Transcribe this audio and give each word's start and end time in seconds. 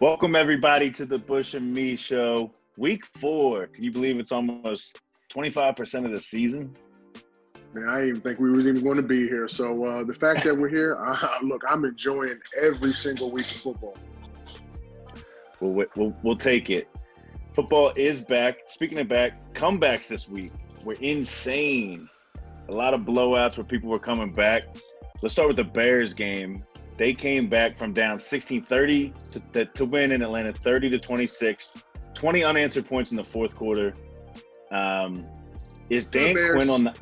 Welcome 0.00 0.36
everybody 0.36 0.92
to 0.92 1.04
the 1.04 1.18
Bush 1.18 1.54
and 1.54 1.74
Mee 1.74 1.96
show. 1.96 2.52
Week 2.76 3.02
four. 3.18 3.66
Can 3.66 3.82
you 3.82 3.90
believe 3.90 4.20
it's 4.20 4.30
almost 4.30 5.00
25% 5.34 6.04
of 6.04 6.12
the 6.12 6.20
season? 6.20 6.72
Man, 7.74 7.88
I 7.88 7.94
didn't 7.94 8.08
even 8.10 8.20
think 8.20 8.38
we 8.38 8.52
was 8.52 8.68
even 8.68 8.84
going 8.84 8.98
to 8.98 9.02
be 9.02 9.26
here. 9.26 9.48
So 9.48 9.84
uh, 9.84 10.04
the 10.04 10.14
fact 10.14 10.44
that 10.44 10.56
we're 10.56 10.68
here, 10.68 10.94
uh, 11.04 11.38
look, 11.42 11.64
I'm 11.68 11.84
enjoying 11.84 12.38
every 12.62 12.92
single 12.92 13.32
week 13.32 13.46
of 13.46 13.56
football. 13.56 13.96
We'll, 15.58 15.86
we'll, 15.96 16.14
we'll 16.22 16.36
take 16.36 16.70
it. 16.70 16.88
Football 17.52 17.92
is 17.96 18.20
back. 18.20 18.58
Speaking 18.66 19.00
of 19.00 19.08
back, 19.08 19.52
comebacks 19.52 20.06
this 20.06 20.28
week 20.28 20.52
were 20.84 20.96
insane. 21.00 22.08
A 22.68 22.72
lot 22.72 22.94
of 22.94 23.00
blowouts 23.00 23.56
where 23.56 23.64
people 23.64 23.90
were 23.90 23.98
coming 23.98 24.32
back. 24.32 24.62
Let's 25.22 25.32
start 25.32 25.48
with 25.48 25.56
the 25.56 25.64
Bears 25.64 26.14
game. 26.14 26.62
They 26.98 27.12
came 27.12 27.48
back 27.48 27.76
from 27.76 27.92
down 27.92 28.18
16-30 28.18 29.52
to, 29.52 29.64
to 29.64 29.84
win 29.84 30.10
in 30.12 30.20
Atlanta 30.20 30.52
30 30.52 30.90
to 30.90 30.98
26. 30.98 31.72
20 32.12 32.44
unanswered 32.44 32.86
points 32.86 33.12
in 33.12 33.16
the 33.16 33.24
fourth 33.24 33.54
quarter. 33.54 33.92
Um, 34.72 35.24
is 35.88 36.04
Dan 36.06 36.34
Quinn 36.34 36.68
on 36.68 36.84
the? 36.84 36.94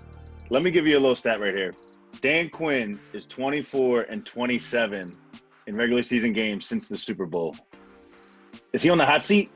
Let 0.51 0.62
me 0.62 0.70
give 0.70 0.87
you 0.87 0.98
a 0.98 1.01
little 1.01 1.16
stat 1.16 1.40
right 1.40 1.54
here. 1.54 1.73
Dan 2.20 2.51
Quinn 2.51 3.01
is 3.14 3.27
24 3.27 4.02
and 4.02 4.24
27 4.24 5.12
in 5.66 5.77
regular 5.77 6.02
season 6.02 6.32
games 6.32 6.66
since 6.66 6.88
the 6.88 6.96
Super 6.96 7.26
Bowl. 7.26 7.56
Is 8.74 8.82
he 8.82 8.90
on 8.90 8.98
the 8.98 9.06
hot 9.06 9.24
seat? 9.24 9.51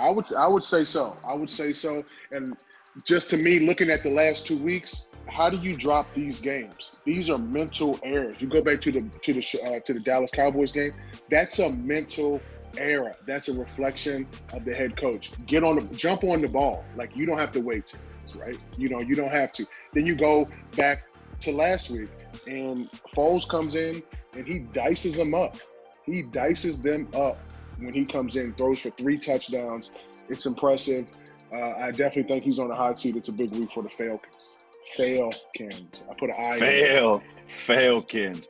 I 0.00 0.10
would 0.10 0.34
I 0.34 0.48
would 0.48 0.64
say 0.64 0.84
so. 0.84 1.16
I 1.24 1.34
would 1.34 1.50
say 1.50 1.72
so. 1.72 2.02
And 2.32 2.56
just 3.04 3.30
to 3.30 3.36
me, 3.36 3.60
looking 3.60 3.90
at 3.90 4.02
the 4.02 4.10
last 4.10 4.46
two 4.46 4.58
weeks, 4.58 5.06
how 5.28 5.50
do 5.50 5.58
you 5.58 5.76
drop 5.76 6.12
these 6.12 6.40
games? 6.40 6.92
These 7.04 7.30
are 7.30 7.38
mental 7.38 7.98
errors. 8.02 8.36
You 8.38 8.48
go 8.48 8.62
back 8.62 8.80
to 8.82 8.92
the 8.92 9.02
to 9.22 9.32
the 9.32 9.62
uh, 9.64 9.80
to 9.80 9.92
the 9.92 10.00
Dallas 10.00 10.30
Cowboys 10.30 10.72
game. 10.72 10.92
That's 11.30 11.58
a 11.58 11.70
mental 11.70 12.40
error. 12.78 13.12
That's 13.26 13.48
a 13.48 13.52
reflection 13.52 14.26
of 14.52 14.64
the 14.64 14.74
head 14.74 14.96
coach. 14.96 15.32
Get 15.46 15.64
on 15.64 15.78
the 15.78 15.96
jump 15.96 16.24
on 16.24 16.42
the 16.42 16.48
ball. 16.48 16.84
Like 16.94 17.16
you 17.16 17.26
don't 17.26 17.38
have 17.38 17.50
to 17.52 17.60
wait, 17.60 17.92
right? 18.36 18.56
You 18.78 18.88
know 18.88 19.00
you 19.00 19.14
don't 19.14 19.32
have 19.32 19.52
to. 19.52 19.66
Then 19.92 20.06
you 20.06 20.14
go 20.14 20.48
back 20.76 21.04
to 21.40 21.52
last 21.52 21.90
week, 21.90 22.10
and 22.46 22.90
Foles 23.14 23.48
comes 23.48 23.74
in 23.74 24.02
and 24.34 24.46
he 24.46 24.60
dices 24.60 25.16
them 25.16 25.34
up. 25.34 25.56
He 26.04 26.22
dices 26.22 26.80
them 26.80 27.08
up 27.14 27.38
when 27.78 27.92
he 27.92 28.04
comes 28.04 28.36
in, 28.36 28.52
throws 28.54 28.80
for 28.80 28.90
three 28.90 29.18
touchdowns. 29.18 29.90
It's 30.28 30.46
impressive. 30.46 31.06
Uh, 31.52 31.70
I 31.78 31.90
definitely 31.90 32.24
think 32.24 32.44
he's 32.44 32.58
on 32.58 32.68
the 32.68 32.74
hot 32.74 32.98
seat. 32.98 33.16
It's 33.16 33.28
a 33.28 33.32
big 33.32 33.54
week 33.54 33.70
for 33.72 33.82
the 33.82 33.88
Falcons. 33.88 34.56
Falcons. 34.96 36.04
I 36.10 36.14
put 36.18 36.30
an 36.30 36.36
I. 36.38 36.58
Fail. 36.58 37.22
Falcons. 37.48 38.48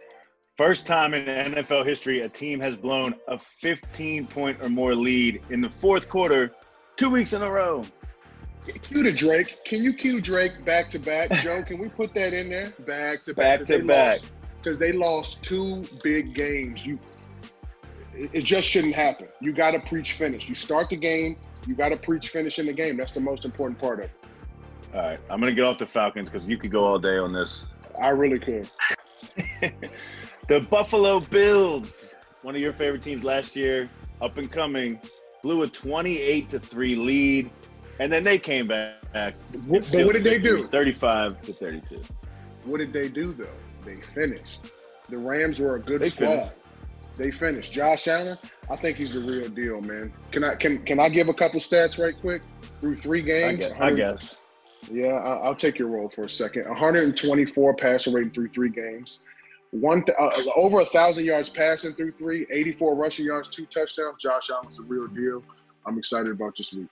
First 0.56 0.86
time 0.86 1.12
in 1.12 1.52
NFL 1.52 1.84
history, 1.84 2.22
a 2.22 2.28
team 2.28 2.60
has 2.60 2.76
blown 2.76 3.14
a 3.28 3.38
15 3.60 4.26
point 4.26 4.58
or 4.62 4.70
more 4.70 4.94
lead 4.94 5.42
in 5.50 5.60
the 5.60 5.68
fourth 5.68 6.08
quarter, 6.08 6.52
two 6.96 7.10
weeks 7.10 7.34
in 7.34 7.42
a 7.42 7.50
row. 7.50 7.84
Cue 8.82 9.02
to 9.02 9.12
Drake. 9.12 9.64
Can 9.64 9.82
you 9.82 9.92
cue 9.92 10.20
Drake 10.20 10.64
back 10.64 10.88
to 10.90 10.98
back? 10.98 11.30
Joe, 11.42 11.62
can 11.62 11.78
we 11.78 11.88
put 11.88 12.14
that 12.14 12.32
in 12.32 12.48
there? 12.48 12.70
Back 12.86 13.22
to 13.24 13.34
back. 13.34 13.60
Back 13.60 13.68
to 13.68 13.84
back. 13.84 14.20
Because 14.58 14.78
they 14.78 14.92
lost 14.92 15.44
two 15.44 15.84
big 16.02 16.34
games. 16.34 16.84
You 16.84 16.98
it 18.16 18.44
just 18.44 18.68
shouldn't 18.68 18.94
happen. 18.94 19.28
You 19.40 19.52
got 19.52 19.72
to 19.72 19.80
preach 19.80 20.12
finish. 20.12 20.48
You 20.48 20.54
start 20.54 20.90
the 20.90 20.96
game, 20.96 21.36
you 21.66 21.74
got 21.74 21.90
to 21.90 21.96
preach 21.96 22.28
finish 22.28 22.58
in 22.58 22.66
the 22.66 22.72
game. 22.72 22.96
That's 22.96 23.12
the 23.12 23.20
most 23.20 23.44
important 23.44 23.78
part 23.78 24.00
of 24.00 24.06
it. 24.06 24.10
All 24.94 25.02
right, 25.02 25.20
I'm 25.28 25.40
gonna 25.40 25.52
get 25.52 25.64
off 25.64 25.78
the 25.78 25.86
Falcons 25.86 26.30
because 26.30 26.46
you 26.46 26.56
could 26.56 26.70
go 26.70 26.84
all 26.84 26.98
day 26.98 27.18
on 27.18 27.32
this. 27.32 27.64
I 28.00 28.10
really 28.10 28.38
could. 28.38 28.70
the 30.48 30.60
Buffalo 30.70 31.20
Bills, 31.20 32.14
one 32.42 32.54
of 32.54 32.60
your 32.60 32.72
favorite 32.72 33.02
teams 33.02 33.24
last 33.24 33.56
year, 33.56 33.90
up 34.22 34.38
and 34.38 34.50
coming, 34.50 35.00
blew 35.42 35.62
a 35.62 35.66
28 35.66 36.48
to 36.50 36.60
three 36.60 36.94
lead, 36.94 37.50
and 37.98 38.12
then 38.12 38.24
they 38.24 38.38
came 38.38 38.66
back. 38.66 39.02
But 39.12 39.34
what 39.66 40.12
did 40.12 40.24
they 40.24 40.38
do? 40.38 40.64
35 40.64 41.40
to 41.42 41.52
32. 41.52 42.02
What 42.64 42.78
did 42.78 42.92
they 42.92 43.08
do 43.08 43.32
though? 43.32 43.48
They 43.82 43.96
finished. 43.96 44.70
The 45.08 45.18
Rams 45.18 45.58
were 45.58 45.76
a 45.76 45.80
good 45.80 46.00
they 46.00 46.08
squad. 46.08 46.26
Finished. 46.26 46.52
They 47.16 47.30
finished. 47.30 47.72
Josh 47.72 48.08
Allen, 48.08 48.38
I 48.70 48.76
think 48.76 48.98
he's 48.98 49.14
the 49.14 49.20
real 49.20 49.48
deal, 49.48 49.80
man. 49.80 50.12
Can 50.30 50.44
I 50.44 50.54
can 50.54 50.82
can 50.82 51.00
I 51.00 51.08
give 51.08 51.28
a 51.28 51.34
couple 51.34 51.60
stats 51.60 52.02
right 52.02 52.18
quick 52.20 52.42
through 52.80 52.96
three 52.96 53.22
games? 53.22 53.60
I 53.60 53.68
guess. 53.68 53.72
I 53.80 53.92
guess. 53.92 54.36
Yeah, 54.90 55.14
I'll 55.14 55.54
take 55.54 55.78
your 55.78 55.88
role 55.88 56.08
for 56.08 56.24
a 56.24 56.30
second. 56.30 56.68
124 56.68 57.74
passer 57.74 58.10
rating 58.10 58.30
through 58.30 58.50
three 58.50 58.68
games. 58.68 59.20
One 59.72 60.04
uh, 60.18 60.30
over 60.54 60.80
a 60.80 60.84
thousand 60.84 61.24
yards 61.24 61.48
passing 61.50 61.94
through 61.94 62.12
three, 62.12 62.46
84 62.50 62.94
rushing 62.94 63.26
yards, 63.26 63.48
two 63.48 63.66
touchdowns. 63.66 64.16
Josh 64.20 64.48
Allen's 64.50 64.76
the 64.76 64.82
real 64.82 65.08
deal. 65.08 65.42
I'm 65.86 65.98
excited 65.98 66.30
about 66.30 66.56
this 66.56 66.72
week. 66.72 66.86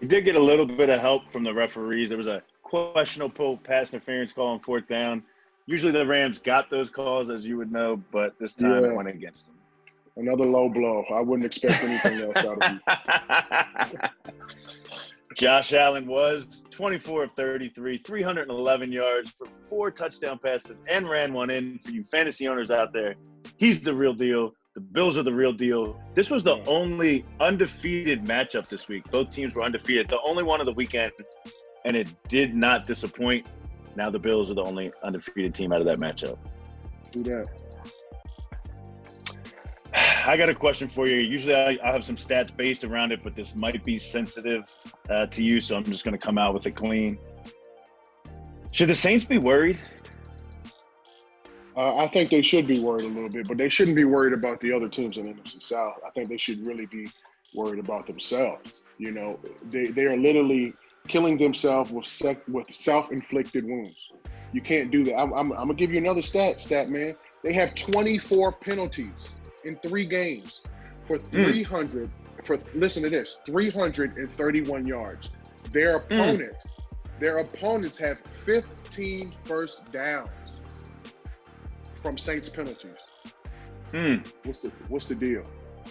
He 0.00 0.06
did 0.06 0.24
get 0.24 0.36
a 0.36 0.40
little 0.40 0.66
bit 0.66 0.88
of 0.88 1.00
help 1.00 1.28
from 1.28 1.42
the 1.42 1.52
referees. 1.52 2.10
There 2.10 2.18
was 2.18 2.28
a 2.28 2.42
questionable 2.62 3.56
pass 3.56 3.92
interference 3.92 4.32
call 4.32 4.48
on 4.48 4.60
fourth 4.60 4.86
down. 4.86 5.24
Usually 5.68 5.92
the 5.92 6.06
Rams 6.06 6.38
got 6.38 6.70
those 6.70 6.88
calls, 6.88 7.28
as 7.28 7.46
you 7.46 7.58
would 7.58 7.70
know, 7.70 8.02
but 8.10 8.38
this 8.38 8.54
time 8.54 8.82
yeah. 8.82 8.88
it 8.88 8.94
went 8.94 9.06
against 9.06 9.48
them. 9.48 9.56
Another 10.16 10.46
low 10.46 10.70
blow. 10.70 11.04
I 11.14 11.20
wouldn't 11.20 11.44
expect 11.44 11.84
anything 11.84 12.22
else 12.22 12.38
out 12.38 12.62
of 12.62 13.92
you. 13.92 13.98
Josh 15.36 15.74
Allen 15.74 16.06
was 16.06 16.62
24 16.70 17.24
of 17.24 17.32
33, 17.32 17.98
311 17.98 18.90
yards 18.90 19.30
for 19.30 19.46
four 19.68 19.90
touchdown 19.90 20.38
passes 20.38 20.78
and 20.88 21.06
ran 21.06 21.34
one 21.34 21.50
in 21.50 21.78
for 21.78 21.90
you 21.90 22.02
fantasy 22.02 22.48
owners 22.48 22.70
out 22.70 22.94
there. 22.94 23.16
He's 23.58 23.78
the 23.78 23.94
real 23.94 24.14
deal. 24.14 24.54
The 24.74 24.80
Bills 24.80 25.18
are 25.18 25.22
the 25.22 25.34
real 25.34 25.52
deal. 25.52 26.00
This 26.14 26.30
was 26.30 26.42
the 26.42 26.66
only 26.66 27.26
undefeated 27.40 28.24
matchup 28.24 28.68
this 28.68 28.88
week. 28.88 29.04
Both 29.10 29.32
teams 29.32 29.54
were 29.54 29.62
undefeated. 29.62 30.08
The 30.08 30.20
only 30.26 30.44
one 30.44 30.60
of 30.60 30.66
the 30.66 30.72
weekend, 30.72 31.12
and 31.84 31.94
it 31.94 32.08
did 32.28 32.54
not 32.54 32.86
disappoint. 32.86 33.46
Now 33.98 34.10
the 34.10 34.18
Bills 34.18 34.48
are 34.48 34.54
the 34.54 34.62
only 34.62 34.92
undefeated 35.02 35.56
team 35.56 35.72
out 35.72 35.80
of 35.80 35.86
that 35.86 35.98
matchup. 35.98 36.38
Do 37.10 37.24
that. 37.24 37.48
I 40.24 40.36
got 40.36 40.48
a 40.48 40.54
question 40.54 40.88
for 40.88 41.08
you. 41.08 41.16
Usually 41.16 41.56
I, 41.56 41.76
I, 41.82 41.90
have 41.90 42.04
some 42.04 42.14
stats 42.14 42.56
based 42.56 42.84
around 42.84 43.10
it, 43.10 43.24
but 43.24 43.34
this 43.34 43.56
might 43.56 43.84
be 43.84 43.98
sensitive 43.98 44.72
uh, 45.10 45.26
to 45.26 45.42
you, 45.42 45.60
so 45.60 45.74
I'm 45.74 45.82
just 45.82 46.04
going 46.04 46.16
to 46.16 46.24
come 46.24 46.38
out 46.38 46.54
with 46.54 46.64
a 46.66 46.70
clean. 46.70 47.18
Should 48.70 48.88
the 48.88 48.94
Saints 48.94 49.24
be 49.24 49.38
worried? 49.38 49.80
Uh, 51.76 51.96
I 51.96 52.06
think 52.06 52.30
they 52.30 52.42
should 52.42 52.68
be 52.68 52.78
worried 52.78 53.04
a 53.04 53.08
little 53.08 53.28
bit, 53.28 53.48
but 53.48 53.56
they 53.56 53.68
shouldn't 53.68 53.96
be 53.96 54.04
worried 54.04 54.32
about 54.32 54.60
the 54.60 54.72
other 54.72 54.88
teams 54.88 55.16
in 55.16 55.24
the 55.24 55.32
NFC 55.32 55.60
South. 55.60 55.98
I 56.06 56.10
think 56.10 56.28
they 56.28 56.38
should 56.38 56.64
really 56.68 56.86
be 56.86 57.08
worried 57.52 57.80
about 57.80 58.06
themselves. 58.06 58.82
You 58.98 59.10
know, 59.10 59.40
they, 59.64 59.86
they 59.86 60.04
are 60.04 60.16
literally 60.16 60.72
killing 61.08 61.38
themselves 61.38 61.90
with 61.90 62.06
sec- 62.06 62.46
with 62.48 62.72
self-inflicted 62.74 63.64
wounds. 63.64 64.12
You 64.52 64.60
can't 64.60 64.90
do 64.90 65.04
that. 65.04 65.16
I'm, 65.16 65.32
I'm, 65.32 65.52
I'm 65.52 65.66
gonna 65.66 65.74
give 65.74 65.92
you 65.92 65.98
another 65.98 66.22
stat, 66.22 66.60
stat 66.60 66.88
man. 66.90 67.14
They 67.42 67.52
have 67.52 67.74
24 67.74 68.52
penalties 68.52 69.34
in 69.64 69.76
three 69.86 70.06
games 70.06 70.60
for 71.08 71.18
hmm. 71.18 71.44
300 71.44 72.08
mm. 72.08 72.46
for 72.46 72.58
listen 72.74 73.02
to 73.02 73.10
this 73.10 73.38
331 73.46 74.86
yards 74.86 75.30
their 75.72 75.98
hmm. 75.98 76.14
opponents 76.14 76.76
mm. 76.76 77.20
their 77.20 77.38
opponents 77.38 77.98
have 77.98 78.18
15 78.44 79.34
first 79.44 79.90
downs 79.90 80.28
from 82.02 82.16
saints 82.16 82.48
penalties 82.48 82.90
mm. 83.92 84.32
what's 84.44 84.60
the 84.60 84.72
what's 84.88 85.08
the 85.08 85.14
deal 85.14 85.42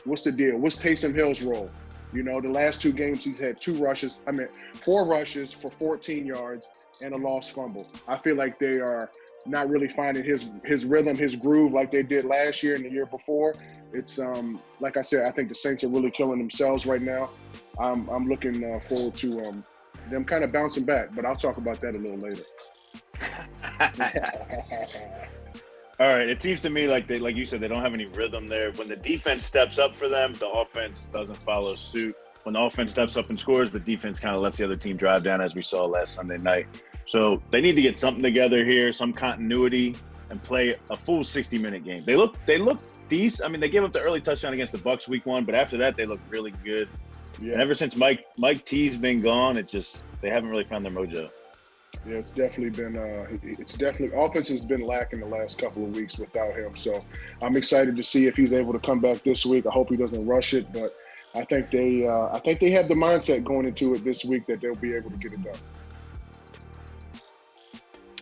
what's 0.05 0.23
the 0.23 0.31
deal 0.31 0.57
what's 0.59 0.78
Taysom 0.78 1.13
Hill's 1.13 1.41
role 1.41 1.69
you 2.17 2.23
know 2.23 2.41
the 2.41 2.50
last 2.50 2.81
two 2.81 2.91
games 2.91 3.23
he's 3.23 3.39
had 3.39 3.61
two 3.61 3.75
rushes 3.75 4.19
i 4.28 4.31
mean 4.31 4.47
four 4.73 5.05
rushes 5.05 5.53
for 5.53 5.69
14 5.69 6.25
yards 6.25 6.69
and 7.01 7.13
a 7.13 7.17
lost 7.17 7.51
fumble 7.51 7.88
i 8.07 8.17
feel 8.17 8.35
like 8.35 8.57
they 8.57 8.79
are 8.79 9.11
not 9.47 9.69
really 9.69 9.88
finding 9.88 10.23
his 10.23 10.50
his 10.63 10.85
rhythm, 10.85 11.17
his 11.17 11.35
groove 11.35 11.72
like 11.72 11.91
they 11.91 12.03
did 12.03 12.25
last 12.25 12.61
year 12.61 12.75
and 12.75 12.85
the 12.85 12.91
year 12.91 13.05
before. 13.05 13.55
It's 13.94 14.19
um 14.19 14.61
like 14.79 14.97
I 14.97 15.01
said, 15.01 15.25
I 15.25 15.31
think 15.31 15.50
the 15.50 15.55
Saints 15.55 15.83
are 15.83 15.89
really 15.89 16.11
killing 16.11 16.37
themselves 16.37 16.85
right 16.85 17.02
now. 17.02 17.31
I'm 17.79 18.08
I'm 18.09 18.28
looking 18.28 18.64
uh, 18.64 18.79
forward 18.79 19.16
to 19.16 19.46
um 19.46 19.64
them 20.11 20.25
kind 20.25 20.43
of 20.43 20.52
bouncing 20.52 20.84
back, 20.84 21.14
but 21.16 21.25
I'll 21.25 21.35
talk 21.35 21.58
about 21.58 21.81
that 21.81 21.96
a 21.96 21.99
little 21.99 22.19
later. 22.19 22.43
All 25.99 26.08
right, 26.08 26.29
it 26.29 26.40
seems 26.41 26.61
to 26.61 26.70
me 26.70 26.88
like 26.88 27.08
they 27.08 27.17
like 27.17 27.35
you 27.35 27.46
said 27.46 27.59
they 27.59 27.67
don't 27.67 27.82
have 27.82 27.96
any 27.96 28.05
rhythm 28.05 28.47
there. 28.47 28.72
When 28.73 28.88
the 28.88 28.96
defense 28.96 29.46
steps 29.46 29.79
up 29.79 29.96
for 29.96 30.08
them, 30.08 30.34
the 30.34 30.47
offense 30.47 31.08
doesn't 31.11 31.41
follow 31.44 31.73
suit. 31.76 32.16
When 32.44 32.53
the 32.53 32.61
offense 32.61 32.91
steps 32.91 33.17
up 33.17 33.29
and 33.32 33.40
scores, 33.40 33.72
the 33.72 33.79
defense 33.79 34.20
kind 34.20 34.35
of 34.35 34.44
lets 34.44 34.58
the 34.58 34.66
other 34.66 34.76
team 34.76 34.96
drive 34.96 35.23
down 35.23 35.41
as 35.41 35.55
we 35.55 35.64
saw 35.64 35.85
last 35.85 36.14
Sunday 36.14 36.38
night. 36.38 36.67
So 37.05 37.41
they 37.52 37.61
need 37.61 37.73
to 37.73 37.82
get 37.82 37.97
something 37.97 38.22
together 38.22 38.64
here, 38.64 38.94
some 38.94 39.11
continuity, 39.11 39.96
and 40.29 40.41
play 40.44 40.76
a 40.91 40.96
full 40.96 41.23
60 41.23 41.58
minute 41.58 41.84
game. 41.84 42.03
They 42.05 42.16
look 42.16 42.38
they 42.46 42.59
look 42.59 42.79
decent. 43.09 43.47
I 43.47 43.52
mean, 43.52 43.59
they 43.59 43.70
gave 43.70 43.84
up 43.84 43.91
the 43.91 44.02
early 44.02 44.22
touchdown 44.22 44.53
against 44.53 44.73
the 44.73 44.79
Bucs 44.79 45.08
week 45.08 45.26
one, 45.26 45.46
but 45.46 45.55
after 45.55 45.78
that 45.78 45.96
they 45.96 46.05
look 46.05 46.20
really 46.29 46.53
good. 46.64 46.90
Yeah. 47.41 47.53
And 47.53 47.61
ever 47.61 47.73
since 47.73 47.96
Mike 47.96 48.23
Mike 48.38 48.66
T's 48.66 48.96
been 48.97 49.22
gone, 49.22 49.58
it 49.58 49.67
just 49.67 50.03
they 50.22 50.29
haven't 50.29 50.50
really 50.50 50.64
found 50.64 50.85
their 50.85 50.93
mojo. 50.93 51.32
Yeah, 52.05 52.17
it's 52.17 52.32
definitely 52.32 52.70
been. 52.70 52.97
Uh, 52.97 53.26
it's 53.44 53.73
definitely 53.73 54.17
offense 54.17 54.47
has 54.49 54.66
been 54.66 54.85
lacking 54.85 55.20
the 55.20 55.26
last 55.26 55.58
couple 55.58 55.84
of 55.85 55.96
weeks 55.96 56.17
without 56.17 56.55
him. 56.55 56.76
So 56.78 57.03
I'm 57.41 57.58
excited 57.58 57.96
to 57.96 58.03
see 58.03 58.28
if 58.28 58.38
he's 58.38 58.53
able 58.53 58.73
to 58.73 58.79
come 58.79 58.99
back 58.99 59.23
this 59.23 59.46
week. 59.46 59.66
I 59.66 59.72
hope 59.72 59.90
he 59.90 59.97
doesn't 59.97 60.26
rush 60.26 60.53
it, 60.53 60.72
but 60.72 60.94
I 61.35 61.44
think 61.46 61.70
they. 61.72 62.08
Uh, 62.08 62.29
I 62.32 62.40
think 62.40 62.59
they 62.59 62.72
have 62.72 62.88
the 62.88 62.96
mindset 62.96 63.44
going 63.44 63.66
into 63.66 63.94
it 63.94 64.03
this 64.03 64.23
week 64.23 64.47
that 64.47 64.61
they'll 64.61 64.76
be 64.76 64.94
able 64.94 65.09
to 65.09 65.17
get 65.17 65.34
it 65.34 65.44
done. 65.44 65.59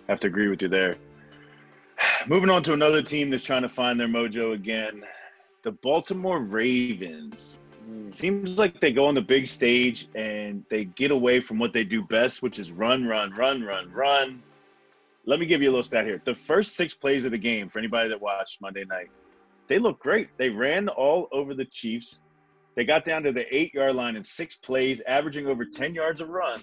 I 0.08 0.12
have 0.12 0.20
to 0.22 0.28
agree 0.28 0.48
with 0.48 0.62
you 0.62 0.68
there. 0.68 0.98
Moving 2.28 2.50
on 2.50 2.64
to 2.64 2.74
another 2.74 3.02
team 3.02 3.30
that's 3.30 3.44
trying 3.44 3.64
to 3.64 3.70
find 3.70 4.00
their 4.00 4.08
mojo 4.08 4.54
again, 4.54 5.04
the 5.64 5.72
Baltimore 5.72 6.40
Ravens. 6.40 7.60
Seems 8.12 8.58
like 8.58 8.80
they 8.80 8.92
go 8.92 9.06
on 9.08 9.16
the 9.16 9.22
big 9.22 9.48
stage 9.48 10.08
and 10.16 10.64
they 10.70 10.86
get 10.86 11.12
away 11.12 11.40
from 11.40 11.60
what 11.60 11.74
they 11.74 11.84
do 11.84 12.02
best, 12.02 12.42
which 12.42 12.60
is 12.60 12.72
run, 12.72 13.06
run, 13.06 13.32
run, 13.32 13.64
run, 13.64 13.92
run. 13.92 14.42
Let 15.26 15.40
me 15.40 15.46
give 15.46 15.62
you 15.62 15.70
a 15.70 15.72
little 15.72 15.84
stat 15.84 16.06
here. 16.06 16.22
The 16.24 16.36
first 16.36 16.76
six 16.76 16.94
plays 16.94 17.26
of 17.26 17.32
the 17.32 17.38
game, 17.38 17.68
for 17.68 17.80
anybody 17.80 18.10
that 18.10 18.22
watched 18.22 18.62
Monday 18.62 18.86
night, 18.86 19.10
they 19.68 19.80
look 19.80 20.00
great. 20.00 20.30
They 20.38 20.50
ran 20.50 20.88
all 20.88 21.28
over 21.32 21.54
the 21.54 21.66
Chiefs. 21.66 22.22
They 22.76 22.86
got 22.86 23.06
down 23.06 23.24
to 23.24 23.32
the 23.32 23.54
eight 23.56 23.74
yard 23.74 23.96
line 23.96 24.16
in 24.16 24.24
six 24.24 24.56
plays, 24.56 25.02
averaging 25.08 25.48
over 25.48 25.66
10 25.66 25.96
yards 25.96 26.22
a 26.22 26.26
run. 26.26 26.62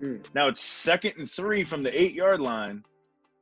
Mm. 0.00 0.24
Now 0.34 0.48
it's 0.48 0.62
second 0.62 1.14
and 1.18 1.30
three 1.30 1.64
from 1.64 1.82
the 1.82 2.00
eight 2.00 2.14
yard 2.14 2.40
line. 2.40 2.82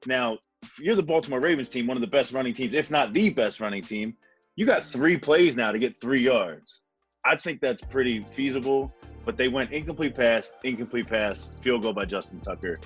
Now, 0.07 0.39
you're 0.79 0.97
the 0.97 1.03
Baltimore 1.03 1.41
Ravens 1.41 1.71
team, 1.71 1.87
one 1.87 1.97
of 1.97 2.01
the 2.01 2.07
best 2.07 2.33
running 2.33 2.55
teams, 2.55 2.75
if 2.75 2.91
not 2.91 3.13
the 3.13 3.31
best 3.31 3.61
running 3.61 3.83
team. 3.83 4.17
You 4.57 4.67
got 4.67 4.85
three 4.85 5.17
plays 5.17 5.57
now 5.57 5.73
to 5.73 5.79
get 5.79 6.01
three 6.01 6.21
yards. 6.21 6.81
I 7.25 7.37
think 7.37 7.61
that's 7.61 7.83
pretty 7.83 8.23
feasible, 8.23 8.95
but 9.25 9.37
they 9.37 9.49
went 9.49 9.73
incomplete 9.73 10.15
pass, 10.15 10.53
incomplete 10.65 11.09
pass, 11.09 11.51
field 11.61 11.83
goal 11.83 11.93
by 11.93 12.05
Justin 12.05 12.41
Tucker. 12.41 12.79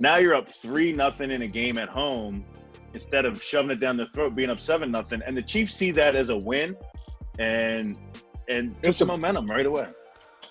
Now 0.00 0.16
you're 0.16 0.34
up 0.34 0.48
three 0.48 0.92
nothing 0.92 1.30
in 1.30 1.42
a 1.42 1.46
game 1.46 1.78
at 1.78 1.88
home 1.88 2.44
instead 2.92 3.24
of 3.24 3.42
shoving 3.42 3.70
it 3.70 3.80
down 3.80 3.96
the 3.96 4.06
throat, 4.06 4.34
being 4.34 4.50
up 4.50 4.60
seven 4.60 4.90
nothing. 4.90 5.22
And 5.24 5.36
the 5.36 5.42
Chiefs 5.42 5.74
see 5.74 5.92
that 5.92 6.16
as 6.16 6.30
a 6.30 6.36
win 6.36 6.74
and 7.38 7.98
and 8.48 8.80
took 8.82 8.94
some 8.94 9.08
momentum 9.08 9.48
right 9.48 9.66
away. 9.66 9.88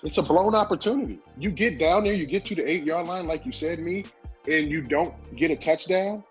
It's 0.02 0.18
a 0.18 0.22
blown 0.22 0.54
opportunity. 0.54 1.20
You 1.38 1.50
get 1.50 1.78
down 1.78 2.04
there, 2.04 2.14
you 2.14 2.26
get 2.26 2.44
to 2.46 2.54
the 2.54 2.68
eight 2.68 2.84
yard 2.84 3.06
line, 3.06 3.26
like 3.26 3.46
you 3.46 3.52
said, 3.52 3.78
Mee, 3.78 4.04
and 4.48 4.70
you 4.70 4.82
don't 4.82 5.14
get 5.36 5.50
a 5.50 5.56
touchdown 5.56 6.22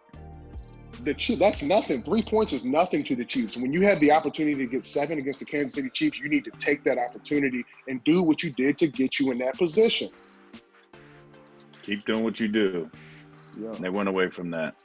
the 1.04 1.14
Chiefs, 1.14 1.40
that's 1.40 1.64
nothing. 1.64 2.04
Three 2.04 2.22
points 2.22 2.54
is 2.54 2.64
nothing 2.64 3.04
to 3.06 3.16
the 3.16 3.26
Chiefs. 3.26 3.58
When 3.58 3.74
you 3.74 3.82
have 3.82 4.00
the 4.00 4.12
opportunity 4.12 4.56
to 4.58 4.66
get 4.66 4.84
seven 4.84 5.20
against 5.20 5.40
the 5.40 5.46
Kansas 5.46 5.76
City 5.76 5.90
Chiefs, 5.90 6.20
you 6.20 6.30
need 6.30 6.46
to 6.46 6.52
take 6.52 6.84
that 6.84 6.98
opportunity 6.98 7.66
and 7.88 8.04
do 8.04 8.22
what 8.24 8.44
you 8.44 8.52
did 8.52 8.78
to 8.80 8.88
get 8.88 9.20
you 9.20 9.32
in 9.32 9.38
that 9.40 9.58
position. 9.58 10.10
Keep 11.84 12.06
doing 12.06 12.24
what 12.24 12.40
you 12.40 12.48
do. 12.48 12.90
Yeah. 13.60 13.72
they 13.72 13.90
went 13.90 14.10
away 14.10 14.30
from 14.30 14.50
that. 14.52 14.76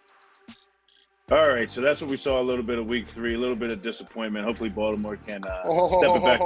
All 1.30 1.46
right, 1.46 1.70
so 1.70 1.82
that's 1.82 2.00
what 2.00 2.10
we 2.10 2.16
saw 2.16 2.40
a 2.40 2.42
little 2.42 2.64
bit 2.64 2.78
of 2.78 2.88
week 2.88 3.06
three, 3.06 3.34
a 3.34 3.38
little 3.38 3.56
bit 3.56 3.70
of 3.70 3.82
disappointment. 3.82 4.46
Hopefully, 4.46 4.70
Baltimore 4.70 5.16
can 5.16 5.44
uh, 5.44 5.62
oh, 5.64 6.00
step 6.00 6.16
it 6.16 6.24
back. 6.24 6.40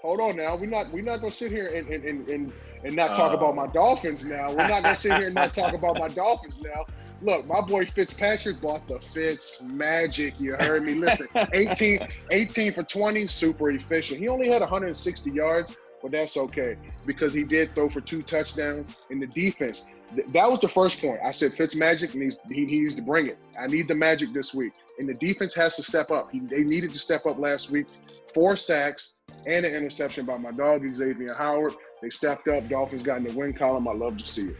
Hold 0.00 0.20
on 0.20 0.36
now. 0.36 0.56
We're 0.56 0.66
not 0.66 0.90
we're 0.92 1.02
not 1.02 1.20
gonna 1.20 1.32
sit 1.32 1.50
here 1.50 1.66
and 1.66 1.90
and, 1.90 2.28
and, 2.28 2.52
and 2.84 2.96
not 2.96 3.14
talk 3.14 3.32
uh, 3.32 3.36
about 3.36 3.54
my 3.54 3.66
Dolphins 3.66 4.24
now. 4.24 4.48
We're 4.48 4.68
not 4.68 4.82
gonna 4.82 4.96
sit 4.96 5.14
here 5.14 5.26
and 5.26 5.34
not 5.34 5.52
talk 5.52 5.74
about 5.74 5.98
my 5.98 6.08
Dolphins 6.14 6.58
now. 6.62 6.86
Look, 7.20 7.46
my 7.46 7.60
boy 7.60 7.84
Fitzpatrick 7.84 8.60
bought 8.60 8.86
the 8.86 9.00
Fitz 9.00 9.60
magic. 9.62 10.38
You 10.38 10.54
heard 10.54 10.84
me. 10.84 10.94
Listen, 10.94 11.26
18, 11.52 12.06
18 12.30 12.72
for 12.72 12.82
20, 12.84 13.26
super 13.26 13.70
efficient. 13.70 14.20
He 14.20 14.28
only 14.28 14.48
had 14.48 14.60
160 14.60 15.30
yards, 15.32 15.76
but 16.00 16.12
that's 16.12 16.36
okay 16.36 16.76
because 17.06 17.32
he 17.32 17.42
did 17.42 17.74
throw 17.74 17.88
for 17.88 18.00
two 18.00 18.22
touchdowns 18.22 18.94
in 19.10 19.18
the 19.18 19.26
defense. 19.26 19.84
Th- 20.14 20.28
that 20.28 20.48
was 20.48 20.60
the 20.60 20.68
first 20.68 21.00
point. 21.00 21.18
I 21.24 21.32
said 21.32 21.54
Fitz 21.54 21.74
magic 21.74 22.14
needs 22.14 22.38
he, 22.48 22.66
he 22.66 22.80
needs 22.80 22.94
to 22.94 23.02
bring 23.02 23.26
it. 23.26 23.38
I 23.60 23.66
need 23.66 23.88
the 23.88 23.96
magic 23.96 24.32
this 24.32 24.54
week, 24.54 24.72
and 24.98 25.08
the 25.08 25.14
defense 25.14 25.54
has 25.54 25.74
to 25.76 25.82
step 25.82 26.12
up. 26.12 26.30
He, 26.30 26.38
they 26.38 26.62
needed 26.62 26.92
to 26.92 26.98
step 26.98 27.26
up 27.26 27.38
last 27.38 27.70
week. 27.70 27.86
Four 28.32 28.56
sacks 28.56 29.14
and 29.46 29.64
an 29.64 29.74
interception 29.74 30.24
by 30.24 30.38
my 30.38 30.50
dog 30.52 30.88
Xavier 30.88 31.34
Howard. 31.34 31.74
They 32.00 32.10
stepped 32.10 32.46
up. 32.46 32.68
Dolphins 32.68 33.02
got 33.02 33.18
in 33.18 33.24
the 33.24 33.32
win 33.32 33.52
column. 33.54 33.88
I 33.88 33.92
love 33.92 34.18
to 34.18 34.24
see 34.24 34.46
it. 34.46 34.56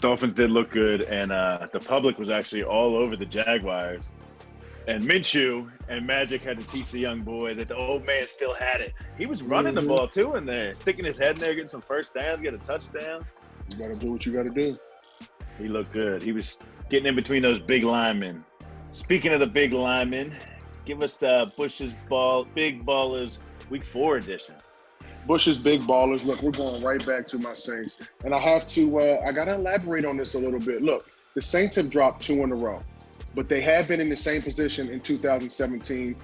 Dolphins 0.00 0.34
did 0.34 0.50
look 0.50 0.70
good, 0.70 1.02
and 1.02 1.30
uh, 1.30 1.66
the 1.72 1.80
public 1.80 2.18
was 2.18 2.30
actually 2.30 2.62
all 2.62 2.96
over 2.96 3.16
the 3.16 3.26
Jaguars. 3.26 4.02
And 4.88 5.02
Minshew 5.02 5.70
and 5.88 6.06
Magic 6.06 6.42
had 6.42 6.58
to 6.58 6.66
teach 6.66 6.90
the 6.90 6.98
young 6.98 7.20
boy 7.20 7.54
that 7.54 7.68
the 7.68 7.76
old 7.76 8.06
man 8.06 8.26
still 8.26 8.54
had 8.54 8.80
it. 8.80 8.94
He 9.18 9.26
was 9.26 9.42
running 9.42 9.74
mm-hmm. 9.74 9.86
the 9.86 9.94
ball 9.94 10.08
too 10.08 10.36
in 10.36 10.46
there, 10.46 10.74
sticking 10.74 11.04
his 11.04 11.18
head 11.18 11.36
in 11.36 11.40
there, 11.40 11.54
getting 11.54 11.68
some 11.68 11.82
first 11.82 12.14
downs, 12.14 12.42
get 12.42 12.54
a 12.54 12.58
touchdown. 12.58 13.20
You 13.68 13.76
got 13.76 13.88
to 13.88 13.94
do 13.94 14.12
what 14.12 14.24
you 14.24 14.32
got 14.32 14.44
to 14.44 14.50
do. 14.50 14.78
He 15.58 15.68
looked 15.68 15.92
good. 15.92 16.22
He 16.22 16.32
was 16.32 16.58
getting 16.88 17.06
in 17.06 17.14
between 17.14 17.42
those 17.42 17.58
big 17.58 17.84
linemen. 17.84 18.42
Speaking 18.92 19.32
of 19.32 19.40
the 19.40 19.46
big 19.46 19.72
linemen, 19.72 20.34
give 20.84 21.02
us 21.02 21.14
the 21.14 21.52
Bush's 21.56 21.94
ball, 22.08 22.46
big 22.54 22.84
ballers, 22.84 23.38
week 23.68 23.84
four 23.84 24.16
edition. 24.16 24.56
Bush's 25.26 25.58
big 25.58 25.82
ballers. 25.82 26.24
Look, 26.24 26.42
we're 26.42 26.50
going 26.50 26.82
right 26.82 27.04
back 27.04 27.26
to 27.28 27.38
my 27.38 27.54
Saints, 27.54 28.00
and 28.24 28.34
I 28.34 28.38
have 28.38 28.66
to. 28.68 29.00
Uh, 29.00 29.22
I 29.26 29.32
got 29.32 29.44
to 29.44 29.54
elaborate 29.54 30.04
on 30.04 30.16
this 30.16 30.34
a 30.34 30.38
little 30.38 30.60
bit. 30.60 30.82
Look, 30.82 31.08
the 31.34 31.42
Saints 31.42 31.76
have 31.76 31.90
dropped 31.90 32.24
two 32.24 32.42
in 32.42 32.52
a 32.52 32.54
row, 32.54 32.80
but 33.34 33.48
they 33.48 33.60
have 33.60 33.88
been 33.88 34.00
in 34.00 34.08
the 34.08 34.16
same 34.16 34.42
position 34.42 34.88
in 34.88 35.00
2017. 35.00 36.16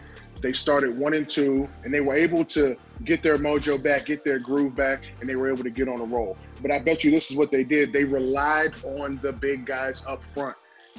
They 0.43 0.52
started 0.52 0.98
one 0.98 1.14
and 1.14 1.28
two, 1.28 1.69
and 1.84 1.93
they 1.93 2.00
were 2.00 2.14
able 2.14 2.44
to 2.46 2.76
get 3.04 3.22
their 3.22 3.38
mojo 3.38 3.82
back, 3.82 4.06
get 4.06 4.25
their 4.25 4.38
groove 4.38 4.75
back, 4.75 5.04
and 5.20 5.28
they 5.28 5.34
were 5.34 5.50
able 5.50 5.64
to 5.64 5.70
get 5.70 5.88
on 5.88 6.00
a 6.00 6.04
roll. 6.04 6.37
But 6.60 6.70
I 6.70 6.78
bet 6.78 7.04
you 7.04 7.10
this 7.10 7.31
is 7.31 7.37
what 7.37 7.50
they 7.50 7.64
did. 7.64 7.93
They 7.93 8.04
relied 8.04 8.75
on 8.84 9.16
the 9.16 9.32
big 9.32 9.64
guys 9.64 10.04
up 10.06 10.22
front. 10.34 10.56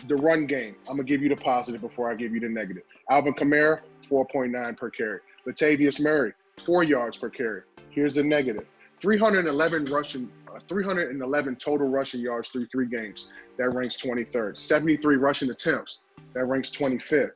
The 0.08 0.16
run 0.16 0.46
game. 0.46 0.76
I'm 0.88 0.96
gonna 0.96 1.04
give 1.04 1.24
you 1.24 1.30
the 1.30 1.36
positive 1.36 1.82
before 1.82 2.12
I 2.12 2.16
give 2.16 2.34
you 2.34 2.40
the 2.40 2.50
negative. 2.50 2.84
Alvin 3.10 3.34
Kamara, 3.34 3.82
4.9 4.08 4.78
per 4.78 4.90
carry. 4.92 5.20
Latavius 5.48 6.00
Murray, 6.00 6.34
four 6.64 6.84
yards 6.84 7.18
per 7.18 7.30
carry. 7.30 7.62
Here's 7.98 8.14
the 8.14 8.24
negative. 8.24 8.68
311 9.00 9.86
rushing, 9.86 10.30
uh, 10.54 10.60
311 10.70 11.56
total 11.56 11.90
rushing 11.90 12.22
yards 12.22 12.52
through 12.52 12.68
three 12.68 12.86
games. 12.86 13.30
That 13.58 13.72
ranks 13.72 13.98
23rd. 13.98 14.56
73 14.56 15.16
rushing 15.16 15.50
attempts. 15.50 15.98
That 16.34 16.46
ranks 16.46 16.70
25th. 16.70 17.32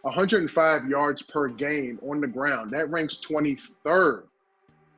105 0.00 0.88
yards 0.88 1.20
per 1.20 1.48
game 1.48 1.98
on 2.00 2.22
the 2.22 2.26
ground. 2.26 2.72
That 2.72 2.90
ranks 2.90 3.20
23rd. 3.20 4.22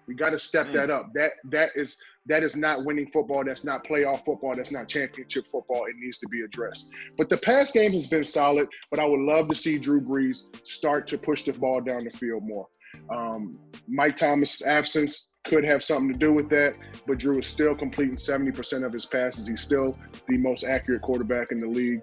We 0.07 0.15
got 0.15 0.31
to 0.31 0.39
step 0.39 0.69
mm. 0.69 0.75
that 0.75 0.91
up. 0.91 1.13
That 1.13 1.33
that 1.47 1.71
is 1.75 1.99
that 2.27 2.45
is 2.45 2.55
not 2.55 2.85
winning 2.85 3.11
football. 3.11 3.43
That's 3.45 3.65
not 3.65 3.83
playoff 3.85 4.25
football. 4.25 4.55
That's 4.55 4.71
not 4.71 4.87
championship 4.87 5.47
football. 5.51 5.87
It 5.87 5.97
needs 5.99 6.19
to 6.19 6.29
be 6.29 6.43
addressed. 6.43 6.91
But 7.19 7.29
the 7.29 7.39
pass 7.39 7.73
game 7.73 7.93
has 7.95 8.07
been 8.07 8.23
solid. 8.23 8.69
But 8.93 9.01
I 9.01 9.07
would 9.07 9.21
love 9.21 9.49
to 9.49 9.57
see 9.57 9.77
Drew 9.77 10.01
Brees 10.01 10.45
start 10.65 11.09
to 11.09 11.19
push 11.19 11.45
the 11.45 11.53
ball 11.53 11.81
down 11.81 12.05
the 12.05 12.11
field 12.11 12.45
more. 12.45 12.69
Um, 13.11 13.53
Mike 13.89 14.17
Thomas' 14.17 14.65
absence 14.65 15.29
could 15.45 15.65
have 15.65 15.83
something 15.83 16.13
to 16.13 16.19
do 16.19 16.33
with 16.33 16.49
that, 16.51 16.77
but 17.07 17.19
Drew 17.19 17.39
is 17.39 17.47
still 17.47 17.75
completing 17.75 18.17
70% 18.17 18.85
of 18.85 18.93
his 18.93 19.07
passes. 19.07 19.47
He's 19.47 19.61
still 19.61 19.97
the 20.29 20.37
most 20.37 20.65
accurate 20.65 21.03
quarterback 21.03 21.51
in 21.51 21.61
the 21.61 21.67
league. 21.67 22.01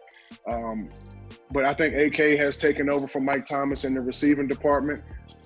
Um, 0.51 0.89
but 1.51 1.65
I 1.65 1.73
think 1.73 1.93
AK 1.93 2.38
has 2.39 2.57
taken 2.57 2.89
over 2.89 3.07
from 3.07 3.25
Mike 3.25 3.45
Thomas 3.45 3.83
in 3.83 3.93
the 3.93 4.01
receiving 4.01 4.47
department. 4.47 5.03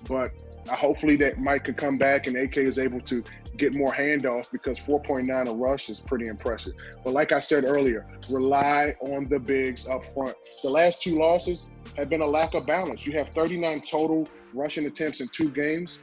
But 0.08 0.30
hopefully 0.68 1.16
that 1.16 1.38
Mike 1.38 1.64
could 1.64 1.76
come 1.76 1.98
back 1.98 2.26
and 2.26 2.36
AK 2.36 2.56
is 2.58 2.78
able 2.78 3.00
to 3.00 3.22
get 3.56 3.74
more 3.74 3.92
handoffs 3.92 4.50
because 4.50 4.78
4.9 4.80 5.48
a 5.48 5.54
rush 5.54 5.90
is 5.90 6.00
pretty 6.00 6.26
impressive. 6.26 6.72
But 7.04 7.12
like 7.12 7.32
I 7.32 7.40
said 7.40 7.64
earlier, 7.64 8.04
rely 8.30 8.96
on 9.00 9.24
the 9.24 9.38
bigs 9.38 9.88
up 9.88 10.12
front. 10.14 10.34
The 10.62 10.70
last 10.70 11.02
two 11.02 11.18
losses 11.18 11.70
have 11.96 12.08
been 12.08 12.22
a 12.22 12.26
lack 12.26 12.54
of 12.54 12.66
balance. 12.66 13.06
You 13.06 13.12
have 13.18 13.28
39 13.30 13.82
total 13.82 14.26
rushing 14.54 14.86
attempts 14.86 15.20
in 15.20 15.28
two 15.28 15.50
games. 15.50 15.98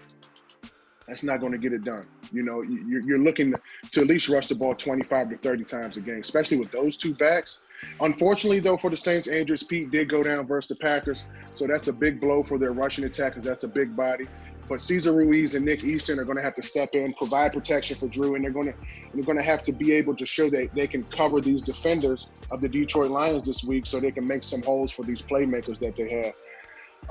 That's 1.08 1.24
not 1.24 1.40
going 1.40 1.52
to 1.54 1.58
get 1.58 1.74
it 1.74 1.84
done. 1.84 2.04
You 2.32 2.44
know, 2.44 2.62
you're, 2.62 3.18
looking 3.18 3.54
to 3.92 4.02
at 4.02 4.08
least 4.08 4.30
rush 4.30 4.48
the 4.48 4.56
ball 4.56 4.76
25 4.76 5.32
to 5.32 5.38
30 5.38 5.64
times 5.64 5.98
a 5.98 6.02
game, 6.02 6.20
especially 6.20 6.58
with 6.58 6.72
those 6.72 6.98
two 6.98 7.16
backs. 7.16 7.62
Unfortunately, 8.02 8.60
though, 8.60 8.78
for 8.78 8.92
the 8.92 8.98
Saints, 8.98 9.28
Andrus 9.28 9.64
Peat 9.64 9.90
did 9.90 10.08
go 10.08 10.22
down 10.22 10.46
versus 10.46 10.70
the 10.70 10.76
Packers, 10.76 11.26
so 11.56 11.66
that's 11.66 11.88
a 11.88 11.94
big 11.94 12.22
blow 12.22 12.44
for 12.44 12.60
their 12.60 12.72
rushing 12.72 13.06
attack 13.06 13.34
because 13.34 13.44
that's 13.44 13.64
a 13.64 13.68
big 13.68 13.96
body. 13.96 14.26
But 14.70 14.82
Cesar 14.82 15.14
Ruiz 15.14 15.56
and 15.56 15.66
Nick 15.66 15.84
Easton 15.84 16.20
are 16.20 16.24
going 16.24 16.38
to 16.38 16.44
have 16.44 16.54
to 16.54 16.62
step 16.62 16.94
in, 16.94 17.12
provide 17.14 17.54
protection 17.54 17.98
for 17.98 18.08
Drew, 18.08 18.36
and 18.36 18.44
they're 18.44 18.52
going 18.52 18.68
to 18.68 18.76
they're 19.16 19.24
going 19.24 19.40
to 19.40 19.44
have 19.44 19.64
to 19.64 19.72
be 19.72 19.94
able 19.94 20.16
to 20.16 20.26
show 20.28 20.48
that 20.52 20.70
they 20.76 20.86
can 20.86 21.04
cover 21.04 21.42
these 21.42 21.64
defenders 21.64 22.28
of 22.52 22.62
the 22.62 22.70
Detroit 22.70 23.10
Lions 23.10 23.48
this 23.48 23.64
week, 23.64 23.88
so 23.88 24.00
they 24.00 24.12
can 24.12 24.28
make 24.28 24.44
some 24.44 24.62
holes 24.62 24.92
for 24.92 25.02
these 25.02 25.24
playmakers 25.24 25.80
that 25.80 25.96
they 25.98 26.24
have. 26.24 26.34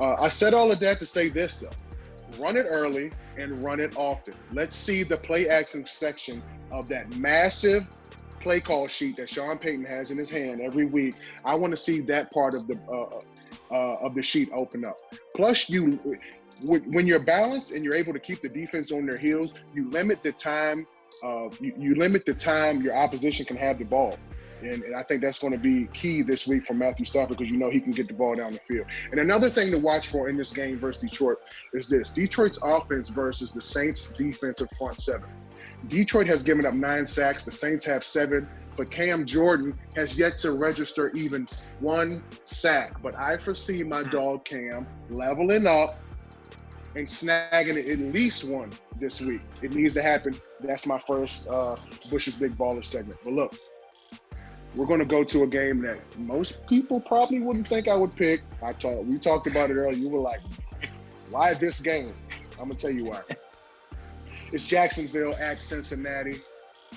Uh, 0.01 0.17
I 0.21 0.29
said 0.29 0.55
all 0.55 0.71
of 0.71 0.81
that 0.81 0.99
to 1.01 1.07
say 1.07 1.29
this 1.29 1.57
though: 1.57 2.43
run 2.43 2.57
it 2.57 2.67
early 2.69 3.11
and 3.37 3.63
run 3.63 3.81
it 3.81 3.97
often. 3.97 4.35
Let's 4.53 4.77
see 4.77 5.03
the 5.03 5.17
play 5.17 5.49
action 5.49 5.87
section 5.87 6.43
of 6.71 6.89
that 6.89 7.17
massive 7.17 7.87
play 8.41 8.61
call 8.61 8.87
sheet 8.87 9.17
that 9.17 9.29
Sean 9.29 9.59
Payton 9.59 9.85
has 9.85 10.11
in 10.11 10.19
his 10.19 10.31
hand 10.31 10.61
every 10.61 10.87
week. 10.87 11.17
I 11.45 11.55
want 11.55 11.73
to 11.73 11.77
see 11.77 12.01
that 12.03 12.33
part 12.33 12.55
of 12.55 12.69
the 12.69 12.79
uh, 12.91 13.21
uh, 13.75 13.97
of 14.01 14.15
the 14.15 14.23
sheet 14.23 14.51
open 14.55 14.85
up. 14.85 14.97
Plus, 15.35 15.69
you 15.69 15.99
when 16.63 17.07
you're 17.07 17.21
balanced 17.21 17.73
and 17.73 17.85
you're 17.85 17.95
able 17.95 18.13
to 18.13 18.19
keep 18.19 18.41
the 18.41 18.49
defense 18.49 18.91
on 18.91 19.07
their 19.07 19.19
heels, 19.19 19.55
you 19.75 19.89
limit 19.91 20.23
the 20.23 20.33
time 20.33 20.87
uh, 21.23 21.49
you, 21.61 21.73
you 21.77 21.95
limit 21.97 22.25
the 22.25 22.35
time 22.35 22.81
your 22.81 22.97
opposition 22.97 23.45
can 23.45 23.57
have 23.57 23.79
the 23.79 23.85
ball. 23.85 24.17
And, 24.63 24.83
and, 24.83 24.95
I 24.95 25.03
think 25.03 25.23
that's 25.23 25.39
going 25.39 25.53
to 25.53 25.59
be 25.59 25.87
key 25.95 26.23
this 26.23 26.47
week 26.47 26.67
for 26.67 26.75
Matthew 26.75 27.07
Stafford 27.07 27.39
because 27.39 27.51
you 27.51 27.59
know 27.59 27.71
he 27.71 27.81
can 27.81 27.93
get 27.93 28.09
the 28.09 28.15
ball 28.15 28.35
down 28.35 28.53
the 28.53 28.61
field. 28.69 28.87
And 29.13 29.21
another 29.21 29.51
thing 29.51 29.71
to 29.71 29.79
watch 29.79 30.09
for 30.09 30.29
in 30.29 30.37
this 30.37 30.53
game 30.53 30.79
versus 30.79 31.01
Detroit 31.01 31.39
is 31.73 31.89
this 31.89 32.11
Detroit's 32.11 32.59
offense 32.63 33.09
versus 33.09 33.53
the 33.53 33.63
Saints' 33.63 34.11
defensive 34.17 34.69
front 34.79 35.01
seven. 35.01 35.29
Detroit 35.87 36.27
has 36.27 36.43
given 36.43 36.67
up 36.67 36.75
nine 36.75 37.07
sacks, 37.07 37.45
the 37.45 37.53
Saints 37.53 37.85
have 37.85 38.03
seven, 38.03 38.49
but 38.77 38.91
Cam 38.91 39.27
Jordan 39.27 39.79
has 39.97 40.17
yet 40.17 40.39
to 40.39 40.53
register 40.53 41.11
even 41.11 41.47
one 41.81 42.23
sack. 42.43 43.01
But 43.03 43.19
I 43.19 43.37
foresee 43.37 43.83
my 43.83 44.03
dog 44.03 44.45
Cam 44.45 44.87
leveling 45.09 45.67
up 45.67 46.01
and 46.97 47.07
snagging 47.07 47.91
at 47.91 47.99
least 48.13 48.45
one 48.45 48.71
this 49.01 49.21
week. 49.21 49.41
It 49.63 49.75
needs 49.75 49.95
to 49.95 50.03
happen. 50.03 50.39
That's 50.61 50.87
my 50.87 50.99
first 50.99 51.47
uh, 51.47 51.77
Bush's 52.11 52.35
Big 52.35 52.57
Baller 52.57 52.85
segment. 52.85 53.19
But 53.25 53.35
look, 53.35 53.55
we're 54.79 54.87
going 54.87 55.01
to 55.01 55.05
go 55.05 55.25
to 55.25 55.43
a 55.43 55.47
game 55.47 55.83
that 55.83 55.99
most 56.17 56.65
people 56.69 57.01
probably 57.01 57.41
wouldn't 57.41 57.67
think 57.67 57.89
I 57.89 57.97
would 57.97 58.15
pick. 58.15 58.43
I 58.63 58.71
talked, 58.73 59.05
we 59.07 59.19
talked 59.19 59.49
about 59.49 59.71
it 59.71 59.75
earlier. 59.75 59.99
You 59.99 60.09
were 60.09 60.21
like, 60.21 60.41
"Why 61.31 61.53
this 61.55 61.81
game?" 61.81 62.15
I'm 62.53 62.69
gonna 62.69 62.75
tell 62.75 62.91
you 62.91 63.07
why. 63.07 63.23
It's 64.51 64.65
Jacksonville 64.65 65.35
at 65.35 65.61
Cincinnati. 65.61 66.41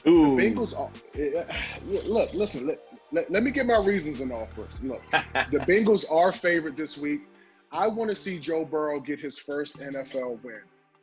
Ooh. 0.08 0.38
The 0.38 0.42
Bengals. 0.42 0.74
Are, 0.80 0.90
eh, 1.16 1.44
eh, 1.50 2.00
look, 2.06 2.34
listen. 2.34 2.66
Let, 2.66 2.78
let, 3.12 3.30
let 3.30 3.44
me 3.44 3.52
get 3.52 3.66
my 3.66 3.78
reasons 3.78 4.22
in 4.22 4.32
all 4.32 4.48
first. 4.54 4.82
Look, 4.82 5.02
the 5.12 5.60
Bengals 5.68 6.06
are 6.10 6.32
favored 6.32 6.78
this 6.78 6.98
week. 6.98 7.24
I 7.74 7.90
want 7.90 8.10
to 8.10 8.16
see 8.16 8.40
Joe 8.40 8.64
Burrow 8.64 9.02
get 9.02 9.20
his 9.20 9.38
first 9.38 9.80
NFL 9.80 10.42
win. 10.44 10.62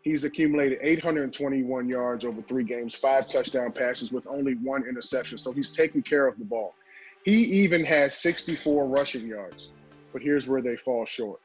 He's 0.09 0.25
accumulated 0.25 0.79
821 0.81 1.87
yards 1.87 2.25
over 2.25 2.41
three 2.41 2.65
games, 2.65 2.95
five 2.95 3.29
touchdown 3.29 3.73
passes 3.73 4.11
with 4.11 4.27
only 4.27 4.55
one 4.55 4.89
interception. 4.89 5.37
So 5.37 5.53
he's 5.53 5.71
taking 5.71 6.01
care 6.01 6.27
of 6.27 6.39
the 6.39 6.47
ball. 6.47 6.75
He 7.27 7.45
even 7.63 7.85
has 7.85 8.15
64 8.15 8.87
rushing 8.87 9.27
yards. 9.27 9.69
But 10.15 10.23
here's 10.23 10.49
where 10.49 10.63
they 10.63 10.79
fall 10.79 11.05
short. 11.05 11.43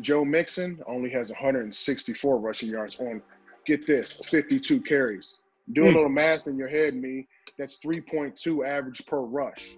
Joe 0.00 0.24
Mixon 0.24 0.82
only 0.88 1.08
has 1.10 1.30
164 1.30 2.38
rushing 2.38 2.68
yards 2.68 2.98
on, 2.98 3.22
get 3.64 3.86
this, 3.86 4.14
52 4.24 4.80
carries. 4.80 5.36
Do 5.72 5.84
a 5.84 5.88
hmm. 5.88 5.94
little 5.94 6.08
math 6.08 6.48
in 6.48 6.58
your 6.58 6.66
head, 6.66 6.96
Mee. 6.96 7.28
That's 7.58 7.78
3.2 7.78 8.66
average 8.66 9.06
per 9.06 9.20
rush. 9.20 9.76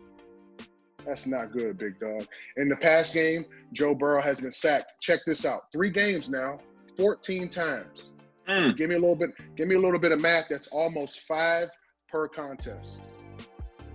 That's 1.05 1.27
not 1.27 1.53
good, 1.53 1.77
big 1.77 1.99
dog. 1.99 2.27
In 2.57 2.71
the 2.71 2.77
past 2.77 3.13
game, 3.13 3.45
Joe 3.75 3.95
Burrow 3.95 4.23
has 4.23 4.41
been 4.41 4.53
sacked. 4.53 5.03
Check 5.03 5.21
this 5.27 5.45
out. 5.45 5.71
Three 5.71 5.91
games 5.91 6.31
now, 6.31 6.57
14 6.97 7.51
times. 7.51 8.12
Mm. 8.49 8.77
Give 8.77 8.89
me 8.89 8.97
a 8.97 8.99
little 8.99 9.17
bit, 9.17 9.31
give 9.57 9.69
me 9.69 9.75
a 9.77 9.81
little 9.81 10.01
bit 10.01 10.13
of 10.13 10.21
math. 10.21 10.47
That's 10.51 10.69
almost 10.69 11.21
five 11.21 11.71
per 12.09 12.29
contest. 12.29 13.05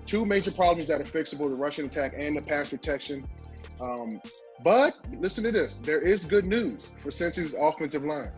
Two 0.05 0.25
major 0.25 0.51
problems 0.51 0.87
that 0.87 1.01
are 1.01 1.03
fixable: 1.03 1.49
the 1.49 1.55
rushing 1.55 1.85
attack 1.85 2.13
and 2.17 2.35
the 2.35 2.41
pass 2.41 2.69
protection. 2.69 3.25
Um, 3.81 4.21
but 4.63 4.95
listen 5.19 5.43
to 5.43 5.51
this: 5.51 5.77
there 5.79 5.99
is 5.99 6.25
good 6.25 6.45
news 6.45 6.93
for 7.01 7.11
Cincy's 7.11 7.53
offensive 7.53 8.05
line. 8.05 8.31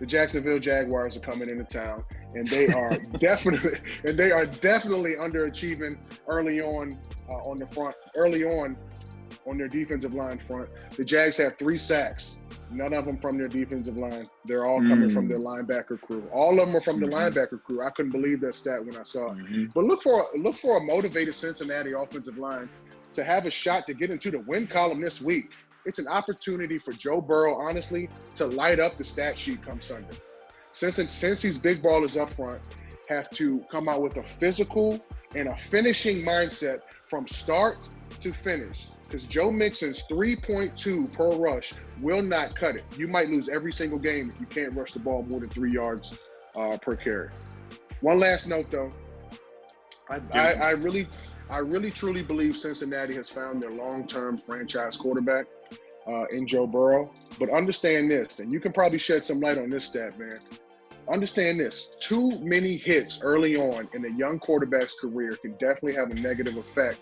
The 0.00 0.06
Jacksonville 0.06 0.58
Jaguars 0.58 1.16
are 1.16 1.20
coming 1.20 1.48
into 1.48 1.64
town, 1.64 2.04
and 2.34 2.46
they 2.48 2.66
are 2.68 2.96
definitely 3.18 3.78
and 4.04 4.18
they 4.18 4.32
are 4.32 4.44
definitely 4.44 5.14
underachieving 5.14 5.96
early 6.26 6.60
on 6.60 6.98
uh, 7.30 7.36
on 7.36 7.58
the 7.58 7.66
front. 7.66 7.94
Early 8.16 8.44
on 8.44 8.76
on 9.46 9.58
their 9.58 9.68
defensive 9.68 10.14
line 10.14 10.38
front, 10.38 10.70
the 10.96 11.04
Jags 11.04 11.36
have 11.36 11.56
three 11.56 11.78
sacks 11.78 12.38
None 12.70 12.94
of 12.94 13.04
them 13.04 13.18
from 13.18 13.38
their 13.38 13.48
defensive 13.48 13.96
line. 13.96 14.28
They're 14.44 14.64
all 14.64 14.80
coming 14.80 15.10
from 15.10 15.28
their 15.28 15.38
mm. 15.38 15.66
linebacker 15.66 16.00
crew. 16.00 16.26
All 16.32 16.58
of 16.60 16.66
them 16.66 16.76
are 16.76 16.80
from 16.80 17.00
the 17.00 17.06
mm-hmm. 17.06 17.38
linebacker 17.38 17.62
crew. 17.62 17.84
I 17.84 17.90
couldn't 17.90 18.12
believe 18.12 18.40
that 18.40 18.54
stat 18.54 18.84
when 18.84 18.96
I 18.96 19.02
saw 19.02 19.28
it. 19.28 19.36
Mm-hmm. 19.36 19.64
But 19.74 19.84
look 19.84 20.02
for 20.02 20.26
look 20.36 20.56
for 20.56 20.78
a 20.78 20.80
motivated 20.80 21.34
Cincinnati 21.34 21.92
offensive 21.92 22.38
line 22.38 22.68
to 23.12 23.24
have 23.24 23.46
a 23.46 23.50
shot 23.50 23.86
to 23.86 23.94
get 23.94 24.10
into 24.10 24.30
the 24.30 24.40
win 24.40 24.66
column 24.66 25.00
this 25.00 25.20
week. 25.20 25.52
It's 25.86 25.98
an 25.98 26.08
opportunity 26.08 26.78
for 26.78 26.92
Joe 26.92 27.20
Burrow, 27.20 27.54
honestly, 27.60 28.08
to 28.36 28.46
light 28.46 28.80
up 28.80 28.96
the 28.96 29.04
stat 29.04 29.38
sheet 29.38 29.64
come 29.64 29.80
Sunday. 29.80 30.16
Since 30.72 31.12
since 31.12 31.42
these 31.42 31.58
big 31.58 31.82
ballers 31.82 32.20
up 32.20 32.32
front 32.34 32.60
have 33.08 33.28
to 33.30 33.62
come 33.70 33.88
out 33.88 34.02
with 34.02 34.16
a 34.16 34.22
physical 34.22 35.00
and 35.34 35.48
a 35.48 35.56
finishing 35.56 36.24
mindset 36.24 36.80
from 37.06 37.28
start 37.28 37.78
to 38.20 38.32
finish 38.32 38.88
because 39.04 39.24
Joe 39.24 39.50
Mixon's 39.50 40.04
3.2 40.10 41.12
per 41.12 41.30
rush 41.30 41.72
will 42.00 42.22
not 42.22 42.54
cut 42.54 42.76
it. 42.76 42.84
You 42.96 43.08
might 43.08 43.28
lose 43.28 43.48
every 43.48 43.72
single 43.72 43.98
game 43.98 44.30
if 44.30 44.40
you 44.40 44.46
can't 44.46 44.74
rush 44.74 44.92
the 44.92 44.98
ball 44.98 45.24
more 45.28 45.40
than 45.40 45.48
three 45.48 45.72
yards 45.72 46.18
uh, 46.56 46.76
per 46.78 46.96
carry. 46.96 47.28
One 48.00 48.18
last 48.18 48.46
note, 48.48 48.70
though. 48.70 48.90
I, 50.10 50.20
I, 50.32 50.52
I, 50.52 50.70
really, 50.72 51.08
I 51.48 51.58
really 51.58 51.90
truly 51.90 52.22
believe 52.22 52.56
Cincinnati 52.56 53.14
has 53.14 53.30
found 53.30 53.60
their 53.60 53.70
long-term 53.70 54.42
franchise 54.46 54.96
quarterback 54.96 55.46
uh, 56.06 56.24
in 56.26 56.46
Joe 56.46 56.66
Burrow. 56.66 57.10
But 57.38 57.50
understand 57.50 58.10
this, 58.10 58.40
and 58.40 58.52
you 58.52 58.60
can 58.60 58.72
probably 58.72 58.98
shed 58.98 59.24
some 59.24 59.40
light 59.40 59.58
on 59.58 59.70
this 59.70 59.86
stat, 59.86 60.18
man. 60.18 60.40
Understand 61.10 61.60
this: 61.60 61.96
too 62.00 62.38
many 62.40 62.76
hits 62.76 63.20
early 63.22 63.56
on 63.56 63.88
in 63.94 64.04
a 64.04 64.16
young 64.16 64.38
quarterback's 64.38 64.94
career 64.94 65.36
can 65.36 65.50
definitely 65.52 65.94
have 65.94 66.10
a 66.10 66.14
negative 66.14 66.56
effect 66.56 67.00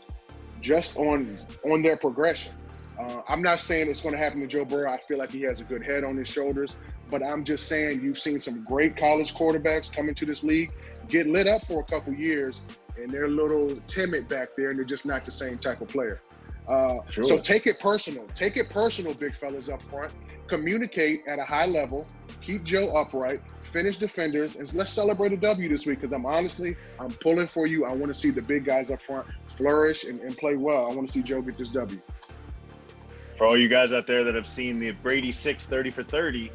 just 0.60 0.96
on 0.96 1.38
on 1.70 1.82
their 1.82 1.96
progression. 1.96 2.52
Uh, 2.98 3.22
I'm 3.28 3.42
not 3.42 3.60
saying 3.60 3.88
it's 3.88 4.00
going 4.00 4.14
to 4.14 4.18
happen 4.18 4.40
to 4.40 4.46
Joe 4.46 4.64
Burrow. 4.64 4.90
I 4.90 4.98
feel 4.98 5.18
like 5.18 5.32
he 5.32 5.42
has 5.42 5.60
a 5.60 5.64
good 5.64 5.84
head 5.84 6.04
on 6.04 6.16
his 6.16 6.28
shoulders, 6.28 6.76
but 7.08 7.24
I'm 7.24 7.44
just 7.44 7.66
saying 7.66 8.02
you've 8.02 8.18
seen 8.18 8.38
some 8.40 8.64
great 8.64 8.96
college 8.96 9.34
quarterbacks 9.34 9.92
come 9.92 10.08
into 10.08 10.26
this 10.26 10.44
league, 10.44 10.72
get 11.08 11.26
lit 11.26 11.46
up 11.46 11.64
for 11.66 11.80
a 11.80 11.84
couple 11.84 12.12
years, 12.12 12.62
and 12.96 13.10
they're 13.10 13.24
a 13.24 13.28
little 13.28 13.74
timid 13.86 14.28
back 14.28 14.50
there, 14.56 14.70
and 14.70 14.78
they're 14.78 14.84
just 14.84 15.06
not 15.06 15.24
the 15.24 15.30
same 15.30 15.58
type 15.58 15.80
of 15.80 15.88
player. 15.88 16.20
Uh, 16.68 16.98
sure. 17.10 17.24
So 17.24 17.38
take 17.38 17.66
it 17.66 17.80
personal. 17.80 18.24
Take 18.34 18.56
it 18.56 18.68
personal, 18.68 19.14
big 19.14 19.34
fellas 19.34 19.68
up 19.68 19.82
front. 19.88 20.12
Communicate 20.46 21.22
at 21.26 21.38
a 21.38 21.44
high 21.44 21.66
level. 21.66 22.06
Keep 22.40 22.64
Joe 22.64 22.88
upright. 22.90 23.40
Finish 23.62 23.96
defenders, 23.96 24.56
and 24.56 24.72
let's 24.74 24.92
celebrate 24.92 25.32
a 25.32 25.36
W 25.36 25.68
this 25.68 25.86
week. 25.86 26.00
Because 26.00 26.12
I'm 26.12 26.26
honestly, 26.26 26.76
I'm 27.00 27.10
pulling 27.10 27.46
for 27.46 27.66
you. 27.66 27.86
I 27.86 27.92
want 27.92 28.08
to 28.08 28.14
see 28.14 28.30
the 28.30 28.42
big 28.42 28.66
guys 28.66 28.90
up 28.90 29.00
front 29.00 29.26
flourish 29.56 30.04
and, 30.04 30.20
and 30.20 30.36
play 30.36 30.56
well. 30.56 30.90
I 30.90 30.94
want 30.94 31.06
to 31.06 31.12
see 31.12 31.22
Joe 31.22 31.40
get 31.40 31.56
this 31.56 31.70
W. 31.70 31.98
For 33.42 33.48
all 33.48 33.58
you 33.58 33.68
guys 33.68 33.92
out 33.92 34.06
there 34.06 34.22
that 34.22 34.36
have 34.36 34.46
seen 34.46 34.78
the 34.78 34.92
Brady 34.92 35.32
6 35.32 35.66
30 35.66 35.90
for 35.90 36.04
30, 36.04 36.52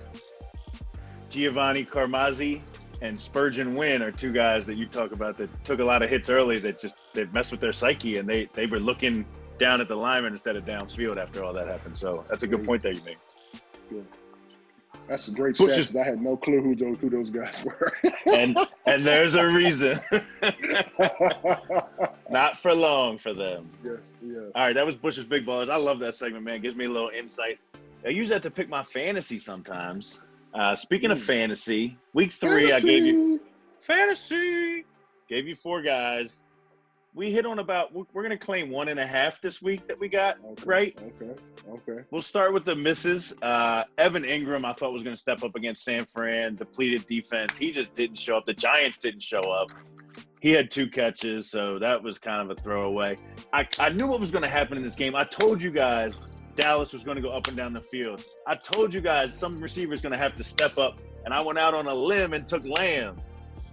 Giovanni 1.30 1.84
Carmazzi 1.84 2.62
and 3.02 3.20
Spurgeon 3.20 3.76
Wynn 3.76 4.02
are 4.02 4.10
two 4.10 4.32
guys 4.32 4.66
that 4.68 4.78
you 4.78 4.86
talk 4.86 5.12
about 5.12 5.38
that 5.40 5.50
took 5.66 5.80
a 5.80 5.84
lot 5.84 6.02
of 6.02 6.10
hits 6.10 6.30
early 6.30 6.60
that 6.60 6.80
just 6.80 6.96
they've 7.12 7.34
messed 7.34 7.52
with 7.52 7.60
their 7.60 7.74
psyche 7.74 8.20
and 8.20 8.30
they 8.30 8.48
they 8.54 8.68
were 8.68 8.80
looking 8.80 9.26
down 9.60 9.82
at 9.82 9.90
the 9.90 9.96
lineman 9.98 10.32
instead 10.32 10.56
of 10.56 10.64
downfield 10.64 11.18
after 11.18 11.44
all 11.44 11.52
that 11.52 11.68
happened. 11.68 11.98
So 11.98 12.24
that's 12.30 12.44
a 12.44 12.48
good 12.48 12.64
point 12.64 12.84
that 12.84 12.96
you 12.96 13.02
make. 13.04 13.18
Good. 13.90 14.08
That's 15.08 15.30
a 15.30 15.32
great 15.32 15.56
stat. 15.56 15.96
I 15.96 16.04
had 16.04 16.22
no 16.22 16.36
clue 16.36 16.62
who 16.62 16.76
those 16.76 16.98
who 17.00 17.10
those 17.10 17.30
guys 17.30 17.64
were. 17.64 17.94
and 18.26 18.58
and 18.86 19.06
there's 19.06 19.36
a 19.36 19.48
reason. 19.48 20.02
Not 22.30 22.58
for 22.58 22.76
long 22.76 23.18
for 23.18 23.34
them. 23.34 23.70
Yes, 23.84 24.14
yes. 24.22 24.52
All 24.54 24.68
right, 24.68 24.74
that 24.74 24.86
was 24.86 24.96
Bush's 24.96 25.24
Big 25.24 25.46
Ballers. 25.46 25.70
I 25.70 25.78
love 25.78 26.00
that 26.00 26.16
segment, 26.16 26.44
man. 26.44 26.62
Gives 26.62 26.76
me 26.76 26.86
a 26.86 26.90
little 26.90 27.10
insight. 27.10 27.60
I 28.06 28.10
use 28.10 28.30
that 28.30 28.44
to 28.44 28.52
pick 28.52 28.70
my 28.70 28.84
fantasy 28.84 29.40
sometimes. 29.40 30.20
Uh, 30.54 30.76
speaking 30.76 31.12
of 31.12 31.20
hmm. 31.20 31.26
fantasy, 31.26 31.98
week 32.14 32.32
three, 32.32 32.70
fantasy. 32.70 32.88
I 32.88 33.00
gave 33.00 33.06
you 33.06 33.42
fantasy. 33.82 34.86
Gave 35.30 35.48
you 35.48 35.56
four 35.56 35.82
guys 35.82 36.42
we 37.14 37.32
hit 37.32 37.46
on 37.46 37.60
about 37.60 37.94
we're 37.94 38.24
going 38.24 38.30
to 38.30 38.38
claim 38.38 38.70
one 38.70 38.90
and 38.90 39.00
a 39.00 39.08
half 39.08 39.42
this 39.42 39.62
week 39.62 39.88
that 39.88 40.00
we 40.00 40.08
got 40.08 40.40
okay, 40.44 40.64
right? 40.66 41.00
okay 41.02 41.34
okay. 41.70 42.04
We'll 42.12 42.22
start 42.22 42.54
with 42.54 42.66
the 42.66 42.76
misses. 42.76 43.34
Uh, 43.42 43.84
evan 43.98 44.24
Engram, 44.24 44.66
i 44.66 44.74
thought 44.74 44.94
was 44.94 45.04
going 45.04 45.16
to 45.16 45.20
step 45.20 45.44
up 45.44 45.56
against 45.56 45.84
san 45.84 46.06
fran 46.06 46.56
depleted 46.56 47.08
defense. 47.08 47.58
He 47.58 47.72
just 47.72 47.94
didn't 47.96 48.20
show 48.20 48.38
up. 48.38 48.46
The 48.46 48.54
giants 48.54 49.00
didn't 49.00 49.24
show 49.24 49.40
up. 49.40 49.72
He 50.42 50.52
had 50.52 50.70
two 50.70 50.88
catches 50.88 51.50
so 51.50 51.78
that 51.80 52.02
was 52.02 52.20
kind 52.20 52.50
of 52.50 52.58
a 52.58 52.62
throwaway. 52.62 53.18
I, 53.54 53.68
I 53.80 53.90
knew 53.90 54.08
what 54.08 54.20
was 54.20 54.32
going 54.32 54.44
to 54.44 54.50
happen 54.50 54.78
in 54.78 54.84
this 54.84 54.96
game. 54.96 55.16
I 55.16 55.24
told 55.24 55.62
you 55.62 55.72
guys 55.72 56.18
dallas 56.56 56.92
was 56.92 57.04
going 57.04 57.16
to 57.16 57.22
go 57.22 57.30
up 57.30 57.48
and 57.48 57.56
down 57.56 57.72
the 57.72 57.80
field. 57.80 58.24
I 58.48 58.56
told 58.56 58.94
you 58.94 59.00
guys 59.02 59.38
some 59.38 59.58
receivers 59.58 60.02
going 60.02 60.14
to 60.14 60.18
have 60.18 60.36
to 60.36 60.44
step 60.44 60.78
up 60.78 61.00
and 61.28 61.34
i 61.34 61.42
went 61.42 61.60
out 61.60 61.74
on 61.74 61.88
a 61.88 61.94
limb 61.94 62.32
and 62.32 62.48
took 62.48 62.66
lamb 62.66 63.16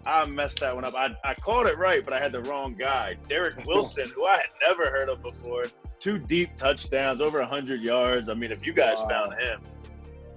I 0.06 0.26
messed 0.26 0.60
that 0.60 0.74
one 0.74 0.84
up. 0.84 0.94
I, 0.94 1.14
I 1.24 1.34
called 1.34 1.66
it 1.66 1.78
right, 1.78 2.04
but 2.04 2.12
I 2.12 2.20
had 2.20 2.32
the 2.32 2.42
wrong 2.42 2.74
guy. 2.74 3.16
Cedrick 3.28 3.66
Wilson, 3.66 4.10
who 4.14 4.26
I 4.26 4.36
had 4.36 4.50
never 4.62 4.90
heard 4.90 5.08
of 5.08 5.22
before. 5.22 5.64
Two 5.98 6.18
deep 6.18 6.56
touchdowns, 6.56 7.20
over 7.20 7.38
100 7.40 7.82
yards. 7.82 8.28
I 8.28 8.34
mean, 8.34 8.52
if 8.52 8.66
you 8.66 8.72
guys 8.72 8.98
wow. 9.00 9.08
found 9.08 9.40
him, 9.40 9.60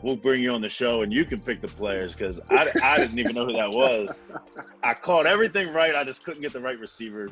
we'll 0.02 0.16
bring 0.16 0.42
you 0.42 0.52
on 0.52 0.62
the 0.62 0.70
show 0.70 1.02
and 1.02 1.12
you 1.12 1.26
can 1.26 1.42
pick 1.42 1.62
the 1.62 1.68
players 1.68 2.16
because 2.16 2.40
I, 2.50 2.70
I 2.82 2.98
didn't 2.98 3.20
even 3.20 3.34
know 3.34 3.46
who 3.46 3.54
that 3.54 3.72
was. 3.72 4.10
I 4.84 4.94
called 4.94 5.26
everything 5.26 5.74
right. 5.74 5.96
I 5.96 6.04
just 6.04 6.24
couldn't 6.24 6.42
get 6.42 6.54
the 6.54 6.62
right 6.62 6.80
receiver. 6.80 7.28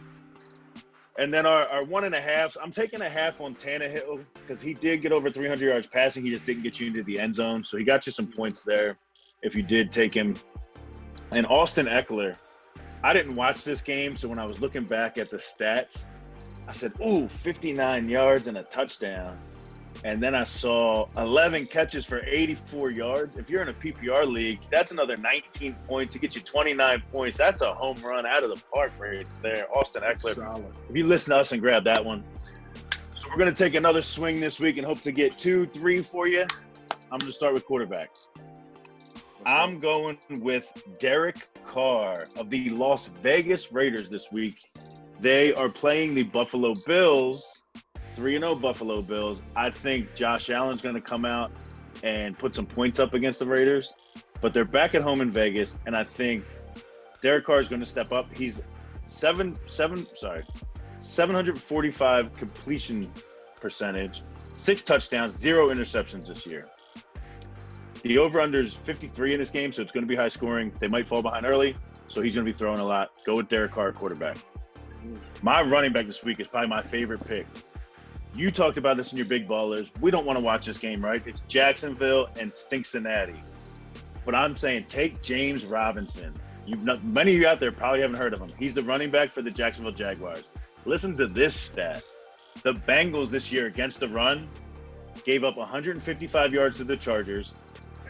And 1.17 1.33
then 1.33 1.45
our, 1.45 1.65
our 1.67 1.85
one 1.85 2.03
and 2.03 2.13
a 2.13 2.19
half, 2.19 2.57
I'm 2.61 2.71
taking 2.71 3.01
a 3.01 3.09
half 3.09 3.39
on 3.39 3.55
Tannehill 3.55 4.25
because 4.33 4.61
he 4.61 4.73
did 4.73 5.01
get 5.01 5.13
over 5.13 5.31
300 5.31 5.65
yards 5.65 5.87
passing. 5.87 6.25
He 6.25 6.29
just 6.29 6.43
didn't 6.43 6.63
get 6.63 6.79
you 6.79 6.87
into 6.87 7.03
the 7.03 7.17
end 7.17 7.35
zone. 7.35 7.63
So 7.63 7.77
he 7.77 7.85
got 7.85 8.05
you 8.05 8.11
some 8.11 8.27
points 8.27 8.63
there 8.63 8.97
if 9.41 9.55
you 9.55 9.63
did 9.63 9.91
take 9.91 10.13
him 10.13 10.35
and 11.31 11.45
Austin 11.47 11.87
Ekeler, 11.87 12.37
I 13.03 13.13
didn't 13.13 13.35
watch 13.35 13.63
this 13.63 13.81
game, 13.81 14.15
so 14.15 14.27
when 14.27 14.39
I 14.39 14.45
was 14.45 14.59
looking 14.59 14.85
back 14.85 15.17
at 15.17 15.29
the 15.29 15.37
stats, 15.37 16.05
I 16.67 16.71
said, 16.71 16.93
"Ooh, 17.01 17.27
59 17.27 18.09
yards 18.09 18.47
and 18.47 18.57
a 18.57 18.63
touchdown." 18.63 19.39
And 20.03 20.21
then 20.21 20.35
I 20.35 20.43
saw 20.43 21.07
11 21.17 21.67
catches 21.67 22.05
for 22.05 22.23
84 22.27 22.91
yards. 22.91 23.37
If 23.37 23.49
you're 23.49 23.61
in 23.61 23.69
a 23.69 23.73
PPR 23.73 24.25
league, 24.25 24.59
that's 24.69 24.91
another 24.91 25.17
19 25.17 25.73
points 25.87 26.13
to 26.13 26.19
get 26.19 26.35
you 26.35 26.41
29 26.41 27.01
points. 27.11 27.37
That's 27.37 27.61
a 27.61 27.73
home 27.73 27.97
run 28.03 28.25
out 28.25 28.43
of 28.43 28.53
the 28.53 28.63
park 28.71 28.91
right 28.99 29.25
there. 29.41 29.65
Austin. 29.75 30.03
Solid. 30.17 30.65
If 30.89 30.95
you 30.95 31.07
listen 31.07 31.33
to 31.33 31.39
us 31.39 31.51
and 31.53 31.61
grab 31.61 31.83
that 31.85 32.03
one. 32.03 32.23
So 33.17 33.27
we're 33.29 33.37
going 33.37 33.53
to 33.53 33.63
take 33.63 33.73
another 33.73 34.01
swing 34.01 34.39
this 34.39 34.59
week 34.59 34.77
and 34.77 34.85
hope 34.85 35.01
to 35.01 35.11
get 35.11 35.39
two, 35.39 35.65
three 35.67 36.03
for 36.03 36.27
you. 36.27 36.45
I'm 37.11 37.19
going 37.19 37.31
to 37.31 37.31
start 37.31 37.53
with 37.53 37.65
quarterbacks. 37.65 38.27
I'm 39.45 39.79
going 39.79 40.17
with 40.39 40.67
Derek 40.99 41.47
Carr 41.63 42.25
of 42.35 42.49
the 42.49 42.69
Las 42.69 43.05
Vegas 43.21 43.71
Raiders 43.71 44.09
this 44.09 44.31
week. 44.31 44.57
They 45.19 45.53
are 45.53 45.69
playing 45.69 46.15
the 46.15 46.23
Buffalo 46.23 46.73
Bills 46.87 47.61
3 48.15 48.39
0 48.39 48.55
Buffalo 48.55 49.03
Bills. 49.03 49.43
I 49.55 49.69
think 49.69 50.15
Josh 50.15 50.49
Allen's 50.49 50.81
going 50.81 50.95
to 50.95 51.01
come 51.01 51.25
out 51.25 51.51
and 52.01 52.37
put 52.37 52.55
some 52.55 52.65
points 52.65 52.99
up 52.99 53.13
against 53.13 53.37
the 53.37 53.45
Raiders, 53.45 53.93
but 54.41 54.51
they're 54.51 54.65
back 54.65 54.95
at 54.95 55.03
home 55.03 55.21
in 55.21 55.29
Vegas, 55.29 55.77
and 55.85 55.95
I 55.95 56.03
think 56.03 56.43
Derek 57.21 57.45
Carr 57.45 57.59
is 57.59 57.67
going 57.67 57.81
to 57.81 57.85
step 57.85 58.11
up. 58.11 58.35
He's 58.35 58.61
seven, 59.05 59.55
seven, 59.67 60.07
sorry, 60.17 60.43
745 61.01 62.33
completion 62.33 63.11
percentage, 63.61 64.23
six 64.55 64.81
touchdowns, 64.81 65.35
zero 65.35 65.69
interceptions 65.69 66.27
this 66.27 66.47
year. 66.47 66.67
The 68.05 68.19
over 68.19 68.39
under 68.39 68.59
is 68.59 68.71
53 68.71 69.33
in 69.33 69.39
this 69.39 69.49
game, 69.49 69.73
so 69.73 69.81
it's 69.81 69.91
going 69.91 70.03
to 70.03 70.07
be 70.07 70.15
high 70.15 70.27
scoring. 70.27 70.71
They 70.79 70.87
might 70.87 71.07
fall 71.07 71.23
behind 71.23 71.43
early, 71.43 71.75
so 72.07 72.21
he's 72.21 72.35
going 72.35 72.45
to 72.45 72.51
be 72.51 72.55
throwing 72.55 72.79
a 72.79 72.85
lot. 72.85 73.09
Go 73.25 73.35
with 73.37 73.49
Derek 73.49 73.71
Carr, 73.71 73.91
quarterback. 73.93 74.37
My 75.41 75.63
running 75.63 75.91
back 75.91 76.05
this 76.05 76.23
week 76.23 76.39
is 76.39 76.45
probably 76.45 76.69
my 76.69 76.83
favorite 76.83 77.25
pick. 77.27 77.47
You 78.35 78.51
talked 78.51 78.77
about 78.77 78.95
this 78.95 79.11
in 79.11 79.17
your 79.17 79.25
big 79.25 79.47
ballers. 79.47 79.89
We 80.01 80.11
don't 80.11 80.23
want 80.23 80.37
to 80.37 80.45
watch 80.45 80.67
this 80.67 80.77
game, 80.77 81.03
right? 81.03 81.19
It's 81.25 81.41
Jacksonville 81.47 82.27
and 82.39 82.53
Cincinnati. 82.53 83.41
But 84.23 84.35
I'm 84.35 84.55
saying 84.55 84.83
take 84.83 85.23
James 85.23 85.65
Robinson. 85.65 86.31
You've 86.67 86.83
not, 86.83 87.03
many 87.03 87.33
of 87.33 87.41
you 87.41 87.47
out 87.47 87.59
there 87.59 87.71
probably 87.71 88.01
haven't 88.01 88.17
heard 88.17 88.33
of 88.33 88.39
him. 88.39 88.51
He's 88.59 88.75
the 88.75 88.83
running 88.83 89.09
back 89.09 89.31
for 89.31 89.41
the 89.41 89.49
Jacksonville 89.49 89.93
Jaguars. 89.93 90.49
Listen 90.85 91.17
to 91.17 91.25
this 91.25 91.55
stat. 91.55 92.03
The 92.61 92.73
Bengals 92.73 93.31
this 93.31 93.51
year 93.51 93.65
against 93.65 93.99
the 93.99 94.09
run 94.09 94.47
gave 95.25 95.43
up 95.43 95.57
155 95.57 96.53
yards 96.53 96.77
to 96.77 96.83
the 96.83 96.95
Chargers, 96.95 97.55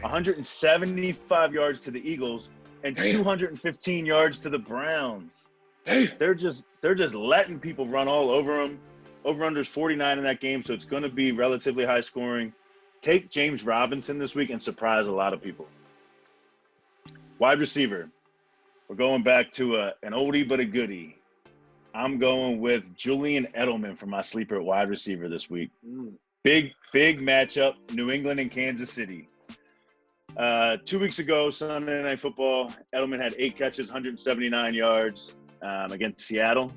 175 0.02 1.54
yards 1.54 1.82
to 1.82 1.92
the 1.92 2.00
Eagles, 2.00 2.50
and 2.84 2.96
215 2.98 4.06
yards 4.06 4.40
to 4.40 4.50
the 4.50 4.60
Browns. 4.60 5.48
They're 6.18 6.36
just 6.36 6.66
they're 6.82 6.96
just 6.96 7.16
letting 7.16 7.60
people 7.60 7.88
run 7.88 8.08
all 8.08 8.30
over 8.30 8.62
them. 8.62 8.80
Over 9.24 9.44
under 9.44 9.60
is 9.60 9.68
49 9.68 10.20
in 10.20 10.24
that 10.24 10.40
game, 10.40 10.64
so 10.64 10.74
it's 10.74 10.86
going 10.86 11.04
to 11.04 11.10
be 11.10 11.32
relatively 11.32 11.86
high 11.86 12.02
scoring. 12.02 12.54
Take 13.02 13.30
James 13.30 13.64
Robinson 13.64 14.20
this 14.20 14.36
week 14.36 14.52
and 14.52 14.62
surprise 14.62 15.08
a 15.08 15.12
lot 15.12 15.34
of 15.34 15.42
people. 15.42 15.68
Wide 17.40 17.60
receiver. 17.60 18.10
We're 18.88 18.96
going 18.96 19.24
back 19.24 19.52
to 19.54 19.78
a, 19.78 19.94
an 20.04 20.14
oldie 20.14 20.48
but 20.48 20.60
a 20.60 20.66
goodie. 20.66 21.18
I'm 21.96 22.20
going 22.20 22.60
with 22.60 22.84
Julian 22.96 23.48
Edelman 23.58 23.98
for 23.98 24.06
my 24.06 24.22
sleeper 24.22 24.58
at 24.58 24.64
wide 24.64 24.90
receiver 24.90 25.28
this 25.28 25.50
week. 25.50 25.72
Mm. 25.88 26.14
Big, 26.44 26.74
big 26.94 27.20
matchup 27.20 27.76
New 27.94 28.12
England 28.12 28.40
and 28.40 28.52
Kansas 28.52 28.92
City. 28.92 29.28
Uh, 30.38 30.78
two 30.84 31.00
weeks 31.00 31.20
ago, 31.20 31.50
Sunday 31.50 32.04
Night 32.04 32.20
Football, 32.20 32.70
Edelman 32.94 33.22
had 33.22 33.34
eight 33.38 33.58
catches, 33.58 33.88
179 33.88 34.74
yards 34.74 35.36
um, 35.62 35.92
against 35.92 36.26
Seattle. 36.26 36.72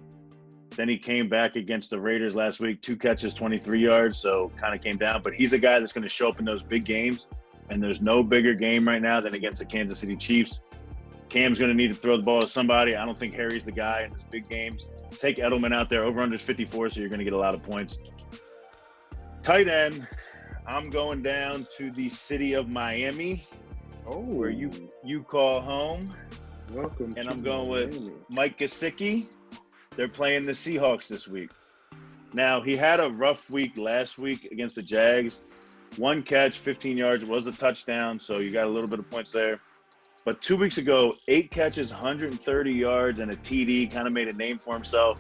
Then 0.71 0.89
he 0.89 0.97
came 0.97 1.29
back 1.29 1.57
against 1.57 1.91
the 1.91 1.99
Raiders 1.99 2.37
last 2.37 2.61
week, 2.61 2.81
two 2.83 2.97
catches, 2.97 3.35
23 3.35 3.81
yards, 3.81 4.19
so 4.19 4.49
kind 4.61 4.75
of 4.75 4.81
came 4.81 4.97
down. 4.97 5.23
But 5.23 5.35
he's 5.35 5.53
a 5.53 5.59
guy 5.59 5.81
that's 5.81 5.93
going 5.93 6.05
to 6.05 6.09
show 6.09 6.29
up 6.29 6.39
in 6.39 6.45
those 6.45 6.63
big 6.63 6.85
games, 6.85 7.27
and 7.69 7.83
there's 7.83 8.01
no 8.01 8.23
bigger 8.23 8.55
game 8.55 8.87
right 8.87 9.03
now 9.03 9.21
than 9.21 9.35
against 9.35 9.59
the 9.59 9.65
Kansas 9.65 9.99
City 9.99 10.15
Chiefs. 10.15 10.61
Cam's 11.29 11.59
going 11.59 11.71
to 11.71 11.77
need 11.77 11.89
to 11.89 11.97
throw 11.97 12.17
the 12.17 12.23
ball 12.23 12.41
to 12.41 12.49
somebody. 12.49 12.95
I 12.95 13.05
don't 13.05 13.19
think 13.19 13.35
Harry's 13.35 13.65
the 13.65 13.73
guy 13.73 14.03
in 14.03 14.11
these 14.11 14.25
big 14.31 14.49
games. 14.49 14.87
Take 15.19 15.39
Edelman 15.39 15.75
out 15.75 15.91
there. 15.91 16.05
Over 16.05 16.23
under 16.23 16.39
54, 16.39 16.91
so 16.91 17.01
you're 17.01 17.09
going 17.09 17.19
to 17.19 17.25
get 17.25 17.35
a 17.35 17.39
lot 17.39 17.55
of 17.55 17.63
points. 17.63 17.99
Tight 19.43 19.69
end, 19.69 20.07
I'm 20.69 20.91
going 20.91 21.23
down 21.23 21.67
to 21.79 21.91
the 21.91 22.09
city 22.09 22.53
of 22.53 22.71
Miami, 22.71 23.47
oh. 24.07 24.21
where 24.21 24.51
you 24.51 24.71
you 25.03 25.23
call 25.23 25.61
home. 25.61 26.11
Welcome. 26.73 27.15
And 27.17 27.29
I'm 27.29 27.43
going 27.43 27.71
Miami. 27.71 27.99
with 27.99 28.15
Mike 28.31 28.59
Gesicki 28.59 29.29
they're 29.99 30.07
playing 30.07 30.45
the 30.45 30.53
Seahawks 30.53 31.09
this 31.09 31.27
week. 31.27 31.51
Now, 32.33 32.61
he 32.61 32.77
had 32.77 33.01
a 33.01 33.09
rough 33.11 33.51
week 33.51 33.77
last 33.77 34.17
week 34.17 34.45
against 34.53 34.77
the 34.77 34.83
Jags. 34.83 35.43
One 35.97 36.23
catch, 36.23 36.61
15 36.61 36.97
yards, 36.97 37.25
was 37.25 37.49
a 37.49 37.53
touchdown, 37.53 38.21
so 38.21 38.39
you 38.39 38.53
got 38.53 38.67
a 38.67 38.71
little 38.71 38.89
bit 38.89 39.01
of 39.01 39.11
points 39.11 39.33
there. 39.33 39.59
But 40.25 40.41
two 40.41 40.57
weeks 40.57 40.79
ago, 40.79 41.15
eight 41.27 41.51
catches, 41.51 41.91
130 41.91 42.73
yards, 42.73 43.19
and 43.19 43.33
a 43.33 43.37
TD, 43.39 43.91
kind 43.91 44.07
of 44.07 44.13
made 44.13 44.29
a 44.29 44.33
name 44.35 44.61
for 44.61 44.73
himself. 44.73 45.19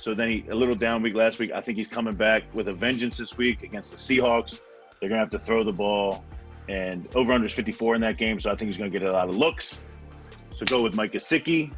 So 0.00 0.14
then 0.14 0.28
he 0.28 0.44
a 0.50 0.54
little 0.56 0.74
down 0.74 1.00
week 1.00 1.14
last 1.14 1.38
week. 1.38 1.52
I 1.54 1.60
think 1.60 1.78
he's 1.78 1.86
coming 1.86 2.16
back 2.16 2.52
with 2.56 2.66
a 2.66 2.72
vengeance 2.72 3.18
this 3.18 3.38
week 3.38 3.62
against 3.62 3.92
the 3.92 3.98
Seahawks. 3.98 4.62
They're 5.00 5.08
gonna 5.08 5.20
have 5.20 5.30
to 5.30 5.38
throw 5.38 5.64
the 5.64 5.72
ball, 5.72 6.24
and 6.68 7.08
over 7.14 7.32
under 7.32 7.46
is 7.46 7.54
54 7.54 7.94
in 7.94 8.00
that 8.02 8.18
game. 8.18 8.40
So 8.40 8.50
I 8.50 8.54
think 8.54 8.68
he's 8.68 8.78
gonna 8.78 8.90
get 8.90 9.02
a 9.02 9.12
lot 9.12 9.28
of 9.28 9.36
looks. 9.36 9.82
So 10.56 10.66
go 10.66 10.82
with 10.82 10.94
Mike 10.94 11.12
Gesicki 11.12 11.72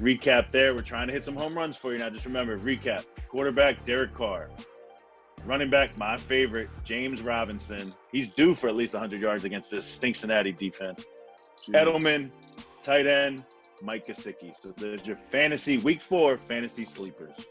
recap 0.00 0.50
there. 0.50 0.74
We're 0.74 0.82
trying 0.82 1.06
to 1.08 1.12
hit 1.12 1.24
some 1.24 1.36
home 1.36 1.56
runs 1.56 1.76
for 1.76 1.92
you 1.92 1.98
now. 1.98 2.10
Just 2.10 2.26
remember, 2.26 2.56
recap. 2.58 3.04
Quarterback, 3.28 3.84
Derek 3.84 4.14
Carr. 4.14 4.48
Running 5.44 5.70
back, 5.70 5.98
my 5.98 6.16
favorite, 6.16 6.70
James 6.84 7.22
Robinson. 7.22 7.92
He's 8.10 8.28
due 8.28 8.54
for 8.54 8.68
at 8.68 8.76
least 8.76 8.94
100 8.94 9.20
yards 9.20 9.44
against 9.44 9.70
this 9.70 9.86
Cincinnati 9.86 10.52
defense. 10.52 11.04
Jeez. 11.66 11.74
Edelman, 11.74 12.30
tight 12.82 13.06
end, 13.06 13.44
Mike 13.82 14.06
Gesicki. 14.06 14.54
So 14.60 14.70
there's 14.76 15.04
your 15.06 15.16
fantasy 15.16 15.78
week 15.78 16.00
four 16.00 16.38
fantasy 16.38 16.84
sleepers. 16.84 17.44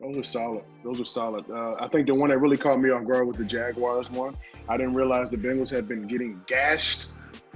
Those 0.00 0.16
are 0.16 0.24
solid. 0.24 0.64
Those 0.82 1.00
are 1.00 1.04
solid. 1.04 1.50
Uh, 1.50 1.74
I 1.78 1.88
think 1.88 2.06
the 2.06 2.14
one 2.14 2.30
that 2.30 2.38
really 2.38 2.56
caught 2.56 2.80
me 2.80 2.90
off 2.90 3.06
guard 3.06 3.26
was 3.26 3.36
the 3.36 3.44
Jaguars 3.44 4.08
one. 4.10 4.34
I 4.68 4.76
didn't 4.76 4.94
realize 4.94 5.30
the 5.30 5.36
Bengals 5.36 5.70
had 5.70 5.86
been 5.86 6.06
getting 6.06 6.42
gashed 6.46 7.06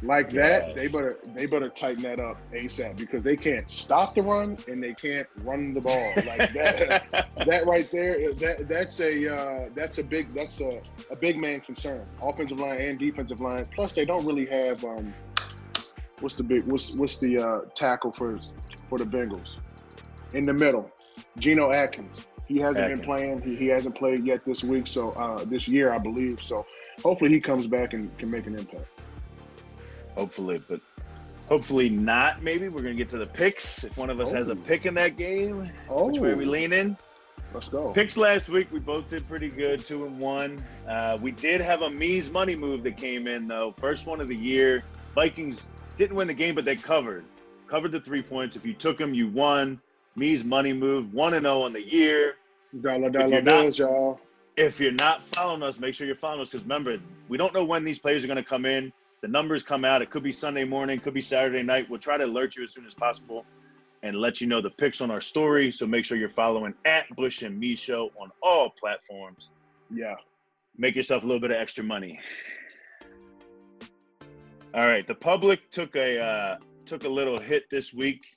like 0.05 0.31
that, 0.33 0.75
they 0.75 0.87
better 0.87 1.17
they 1.35 1.47
better 1.47 1.71
tighten 1.71 2.03
that 2.03 2.21
up 2.21 2.39
ASAP 2.53 2.97
because 2.97 3.23
they 3.23 3.37
can't 3.37 3.71
stop 3.71 4.15
the 4.15 4.23
run 4.23 4.59
and 4.69 4.83
they 4.83 4.93
can't 4.93 5.27
run 5.43 5.73
the 5.73 5.81
ball 5.81 6.13
like 6.27 6.53
that. 6.53 7.29
that 7.47 7.67
right 7.67 7.91
there, 7.91 8.35
that 8.35 8.69
that's 8.69 9.01
a 9.01 9.35
uh, 9.35 9.69
that's 9.75 9.99
a 9.99 10.03
big 10.03 10.29
that's 10.35 10.61
a, 10.61 10.81
a 11.11 11.17
big 11.17 11.39
man 11.39 11.61
concern, 11.61 12.07
offensive 12.21 12.61
line 12.61 12.81
and 12.81 12.99
defensive 12.99 13.41
line. 13.41 13.67
Plus, 13.75 13.95
they 13.95 14.05
don't 14.05 14.27
really 14.27 14.47
have 14.47 14.85
um, 14.85 15.15
what's 16.21 16.37
the 16.37 16.43
big 16.43 16.67
what's 16.67 16.93
what's 16.93 17.19
the 17.19 17.39
uh, 17.39 17.61
tackle 17.75 18.13
for 18.13 18.39
for 18.91 18.99
the 18.99 19.07
Bengals 19.07 19.59
in 20.35 20.45
the 20.45 20.53
middle, 20.53 20.91
Geno 21.39 21.71
Atkins. 21.71 22.27
He 22.47 22.59
hasn't 22.59 22.89
been 22.89 23.01
playing. 23.01 23.41
He, 23.43 23.57
he 23.57 23.67
hasn't 23.67 23.95
played 23.95 24.25
yet 24.25 24.45
this 24.45 24.63
week, 24.63 24.87
so 24.87 25.11
uh, 25.13 25.45
this 25.45 25.67
year 25.67 25.93
I 25.93 25.99
believe. 25.99 26.43
So 26.43 26.67
hopefully 27.03 27.31
he 27.31 27.41
comes 27.41 27.67
back 27.67 27.95
and 27.95 28.17
can 28.19 28.31
make 28.31 28.47
an 28.47 28.57
impact. 28.57 28.87
Hopefully, 30.15 30.61
but 30.69 30.81
hopefully 31.49 31.89
not. 31.89 32.43
Maybe 32.43 32.69
we're 32.69 32.83
gonna 32.83 32.95
get 32.95 33.09
to 33.11 33.19
the 33.19 33.27
picks. 33.27 33.85
If 33.85 33.97
one 33.97 34.11
of 34.11 34.21
us 34.21 34.31
oh. 34.31 34.35
has 34.35 34.49
a 34.49 34.53
oh. 34.53 34.57
pick 34.57 34.87
in 34.87 34.95
that 34.95 35.17
game, 35.17 35.71
oh. 35.89 36.09
which 36.09 36.21
way 36.21 36.31
are 36.31 36.37
we 36.37 36.47
oh. 36.47 36.51
leaning? 36.51 36.97
Let's 37.55 37.69
go. 37.69 37.93
Picks 37.93 38.17
last 38.17 38.49
week, 38.49 38.67
we 38.73 38.81
both 38.81 39.09
did 39.09 39.29
pretty 39.29 39.49
good, 39.49 39.85
two 39.87 40.07
and 40.07 40.19
one. 40.19 40.63
Uh, 40.89 41.17
we 41.23 41.31
did 41.31 41.61
have 41.61 41.83
a 41.83 41.91
Mee's 41.91 42.29
money 42.29 42.57
move 42.57 42.83
that 42.83 42.97
came 42.97 43.29
in 43.29 43.47
though. 43.47 43.75
First 43.79 44.07
one 44.07 44.21
of 44.21 44.29
the 44.29 44.37
year. 44.37 44.83
Vikings 45.15 45.63
didn't 45.97 46.17
win 46.17 46.27
the 46.27 46.35
game, 46.35 46.57
but 46.57 46.65
they 46.65 46.75
covered. 46.75 47.25
Covered 47.69 47.93
the 47.93 48.01
three 48.01 48.23
points. 48.23 48.57
If 48.57 48.67
you 48.67 48.75
took 48.75 48.99
them, 48.99 49.15
you 49.15 49.29
won. 49.29 49.81
Mee's 50.17 50.45
money 50.45 50.73
move, 50.73 51.13
one 51.13 51.35
and 51.35 51.45
zero 51.45 51.63
on 51.63 51.73
the 51.73 51.83
year. 51.83 52.37
Dollar 52.81 53.11
dollar 53.11 53.43
bills, 53.43 53.79
y'all. 53.79 54.21
If 54.57 54.79
you're 54.79 54.93
not 54.93 55.25
following 55.35 55.63
us, 55.63 55.81
make 55.81 55.95
sure 55.95 56.07
you're 56.07 56.17
following 56.17 56.43
us 56.43 56.51
because 56.51 56.63
remember, 56.63 56.99
we 57.29 57.37
don't 57.37 57.53
know 57.53 57.65
when 57.65 57.85
these 57.85 57.99
players 57.99 58.23
are 58.23 58.29
going 58.29 58.37
to 58.37 58.49
come 58.49 58.65
in. 58.65 58.93
The 59.21 59.29
numbers 59.29 59.63
come 59.63 59.85
out. 59.85 60.03
It 60.03 60.11
could 60.11 60.23
be 60.23 60.33
Sunday 60.33 60.65
morning, 60.65 61.01
could 61.01 61.15
be 61.15 61.23
Saturday 61.23 61.63
night. 61.63 61.89
We'll 61.89 61.99
try 61.99 62.17
to 62.17 62.25
alert 62.25 62.57
you 62.57 62.65
as 62.65 62.73
soon 62.73 62.87
as 62.87 62.95
possible 62.95 63.45
and 64.03 64.17
let 64.17 64.41
you 64.41 64.47
know 64.47 64.61
the 64.61 64.71
picks 64.71 65.01
on 65.01 65.11
our 65.11 65.21
story. 65.21 65.73
So 65.73 65.87
make 65.87 66.05
sure 66.05 66.19
you're 66.19 66.29
following 66.29 66.75
at 66.85 67.09
Bush 67.17 67.43
and 67.43 67.59
Mee 67.59 67.75
Show 67.75 68.11
on 68.21 68.31
all 68.43 68.69
platforms. 68.69 69.49
Yeah. 69.91 70.15
Make 70.77 70.95
yourself 70.95 71.23
a 71.23 71.27
little 71.27 71.41
bit 71.41 71.51
of 71.51 71.57
extra 71.57 71.83
money. 71.83 72.21
All 74.75 74.87
right. 74.87 75.07
The 75.07 75.15
public 75.15 75.71
took 75.71 75.97
a 75.97 76.21
uh, 76.23 76.57
took 76.85 77.05
a 77.05 77.09
little 77.09 77.41
hit 77.41 77.71
this 77.71 77.95
week. 77.95 78.34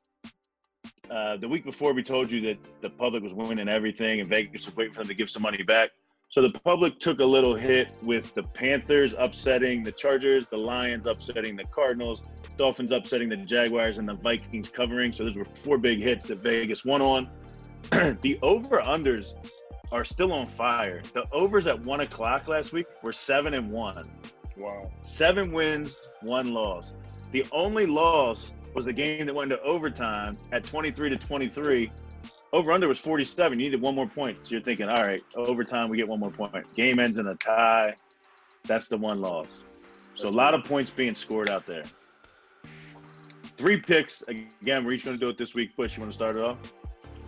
Uh, 1.09 1.37
the 1.37 1.47
week 1.47 1.63
before, 1.63 1.93
we 1.93 2.03
told 2.03 2.31
you 2.31 2.41
that 2.41 2.57
the 2.81 2.89
public 2.89 3.23
was 3.23 3.33
winning 3.33 3.69
everything, 3.69 4.19
and 4.19 4.29
Vegas 4.29 4.65
was 4.65 4.75
waiting 4.75 4.93
for 4.93 5.01
them 5.01 5.07
to 5.07 5.13
give 5.13 5.29
some 5.29 5.41
money 5.41 5.63
back. 5.63 5.91
So 6.29 6.41
the 6.41 6.59
public 6.59 6.99
took 6.99 7.19
a 7.19 7.25
little 7.25 7.55
hit 7.55 7.89
with 8.03 8.33
the 8.35 8.43
Panthers 8.43 9.15
upsetting 9.17 9.81
the 9.81 9.93
Chargers, 9.93 10.45
the 10.47 10.57
Lions 10.57 11.07
upsetting 11.07 11.55
the 11.55 11.63
Cardinals, 11.63 12.23
Dolphins 12.57 12.91
upsetting 12.91 13.29
the 13.29 13.37
Jaguars, 13.37 13.97
and 13.97 14.07
the 14.07 14.15
Vikings 14.15 14.69
covering. 14.69 15.13
So 15.13 15.23
those 15.23 15.35
were 15.35 15.45
four 15.55 15.77
big 15.77 16.01
hits 16.01 16.25
that 16.27 16.43
Vegas 16.43 16.83
won 16.83 17.01
on. 17.01 17.29
the 18.21 18.37
over 18.41 18.79
unders 18.79 19.35
are 19.93 20.03
still 20.03 20.33
on 20.33 20.45
fire. 20.45 21.01
The 21.13 21.23
overs 21.31 21.65
at 21.67 21.85
one 21.85 22.01
o'clock 22.01 22.49
last 22.49 22.73
week 22.73 22.87
were 23.01 23.13
seven 23.13 23.53
and 23.53 23.71
one. 23.71 24.03
Wow. 24.57 24.91
Seven 25.03 25.53
wins, 25.53 25.95
one 26.23 26.53
loss. 26.53 26.93
The 27.31 27.45
only 27.53 27.85
loss 27.85 28.51
was 28.73 28.85
the 28.85 28.93
game 28.93 29.25
that 29.25 29.33
went 29.33 29.51
into 29.51 29.63
overtime 29.63 30.37
at 30.51 30.63
23 30.63 31.09
to 31.09 31.17
23 31.17 31.91
over 32.53 32.71
under 32.71 32.87
was 32.87 32.99
47. 32.99 33.59
You 33.59 33.65
needed 33.65 33.81
one 33.81 33.95
more 33.95 34.07
point. 34.07 34.37
So 34.45 34.51
you're 34.51 34.61
thinking, 34.61 34.87
all 34.87 35.03
right, 35.03 35.21
overtime, 35.35 35.89
we 35.89 35.97
get 35.97 36.07
one 36.07 36.19
more 36.19 36.31
point. 36.31 36.53
Game 36.75 36.99
ends 36.99 37.17
in 37.17 37.27
a 37.27 37.35
tie. 37.35 37.95
That's 38.63 38.87
the 38.87 38.97
one 38.97 39.21
loss. 39.21 39.63
So 40.15 40.27
a 40.27 40.31
lot 40.31 40.53
of 40.53 40.63
points 40.63 40.89
being 40.89 41.15
scored 41.15 41.49
out 41.49 41.65
there. 41.65 41.83
Three 43.57 43.77
picks. 43.77 44.23
Again, 44.23 44.83
we're 44.83 44.93
each 44.93 45.05
going 45.05 45.17
to 45.17 45.23
do 45.23 45.29
it 45.29 45.37
this 45.37 45.53
week. 45.53 45.75
Bush, 45.75 45.97
you 45.97 46.01
want 46.01 46.11
to 46.11 46.15
start 46.15 46.37
it 46.37 46.43
off? 46.43 46.57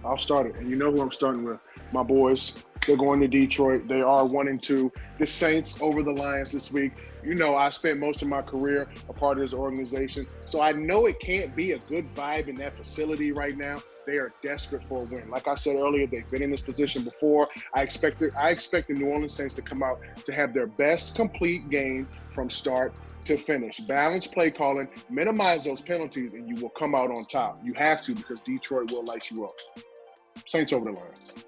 I'll 0.04 0.18
start 0.18 0.48
it. 0.48 0.58
And 0.58 0.70
you 0.70 0.76
know 0.76 0.92
who 0.92 1.02
I'm 1.02 1.12
starting 1.12 1.44
with? 1.44 1.60
My 1.92 2.04
boys. 2.04 2.54
They're 2.88 2.98
going 2.98 3.20
to 3.20 3.28
Detroit. 3.28 3.88
They 3.88 4.02
are 4.02 4.26
one 4.26 4.48
and 4.48 4.62
two. 4.62 4.92
The 5.18 5.28
Saints 5.28 5.80
over 5.82 6.02
the 6.02 6.12
Lions 6.12 6.52
this 6.52 6.72
week. 6.72 6.94
You 7.24 7.36
know, 7.36 7.56
I 7.56 7.70
spent 7.70 8.00
most 8.00 8.22
of 8.22 8.28
my 8.28 8.42
career 8.42 8.88
a 9.10 9.14
part 9.14 9.38
of 9.38 9.44
this 9.44 9.54
organization. 9.54 10.28
So 10.46 10.62
I 10.62 10.72
know 10.72 11.06
it 11.06 11.20
can't 11.20 11.56
be 11.56 11.72
a 11.72 11.80
good 11.80 12.14
vibe 12.16 12.48
in 12.48 12.56
that 12.56 12.78
facility 12.78 13.32
right 13.32 13.58
now. 13.58 13.82
They 14.06 14.18
are 14.18 14.32
desperate 14.44 14.84
for 14.86 15.04
a 15.04 15.06
win. 15.06 15.30
Like 15.30 15.48
I 15.48 15.56
said 15.56 15.76
earlier, 15.78 16.08
they've 16.08 16.30
been 16.30 16.42
in 16.42 16.50
this 16.50 16.62
position 16.62 17.04
before. 17.04 17.48
I 17.76 17.84
expect 17.84 18.24
I 18.40 18.50
expect 18.50 18.88
the 18.88 18.96
New 18.96 19.08
Orleans 19.08 19.36
Saints 19.36 19.56
to 19.56 19.62
come 19.62 19.84
out 19.84 20.00
to 20.26 20.34
have 20.34 20.54
their 20.54 20.68
best 20.68 21.16
complete 21.16 21.70
game 21.70 22.08
from 22.34 22.50
start 22.50 23.00
to 23.26 23.38
finish. 23.38 23.80
Balanced 23.82 24.34
play 24.34 24.50
calling, 24.50 24.90
minimize 25.10 25.64
those 25.64 25.82
penalties, 25.82 26.34
and 26.34 26.48
you 26.50 26.62
will 26.62 26.72
come 26.72 26.96
out 26.96 27.12
on 27.12 27.26
top. 27.26 27.60
You 27.64 27.74
have 27.74 28.02
to 28.04 28.16
because 28.16 28.40
Detroit 28.40 28.92
will 28.92 29.06
light 29.06 29.30
you 29.30 29.46
up. 29.46 29.54
Saints 30.48 30.74
over 30.74 30.92
the 30.92 31.00
Lions. 31.00 31.46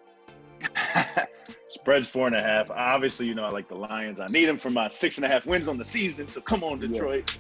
Spread's 1.72 2.10
four 2.10 2.28
and 2.28 2.36
a 2.36 2.42
half. 2.42 2.70
Obviously, 2.70 3.28
you 3.28 3.34
know 3.34 3.44
I 3.44 3.50
like 3.50 3.68
the 3.68 3.76
Lions. 3.76 4.20
I 4.20 4.28
need 4.28 4.46
them 4.46 4.58
for 4.58 4.70
my 4.70 4.90
six 4.90 5.18
and 5.18 5.26
a 5.26 5.30
half 5.30 5.46
wins 5.46 5.70
on 5.70 5.78
the 5.78 5.86
season. 5.86 6.28
So 6.28 6.42
come 6.42 6.66
on, 6.66 6.80
Detroit. 6.80 7.32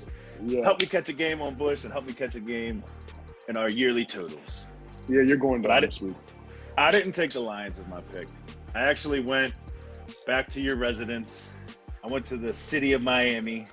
Yeah. 0.46 0.60
yeah. 0.60 0.64
Help 0.64 0.80
me 0.80 0.86
catch 0.88 1.10
a 1.10 1.14
game 1.14 1.42
on 1.42 1.56
Bush 1.56 1.84
and 1.84 1.92
help 1.92 2.06
me 2.06 2.14
catch 2.14 2.36
a 2.36 2.40
game 2.40 2.82
in 3.50 3.58
our 3.58 3.70
yearly 3.70 4.06
totals. 4.06 4.68
Yeah, 5.10 5.24
you're 5.24 5.36
going 5.36 5.64
down 5.64 5.82
this 5.82 6.00
week. 6.00 6.16
I 6.78 6.92
didn't 6.92 7.12
take 7.12 7.32
the 7.32 7.42
Lions 7.42 7.78
as 7.78 7.88
my 7.90 8.00
pick. 8.00 8.30
I 8.74 8.84
actually 8.84 9.20
went 9.20 9.54
back 10.26 10.50
to 10.52 10.62
your 10.62 10.78
residence. 10.78 11.52
I 12.02 12.08
went 12.08 12.26
to 12.28 12.38
the 12.38 12.54
city 12.54 12.94
of 12.94 13.02
Miami. 13.02 13.68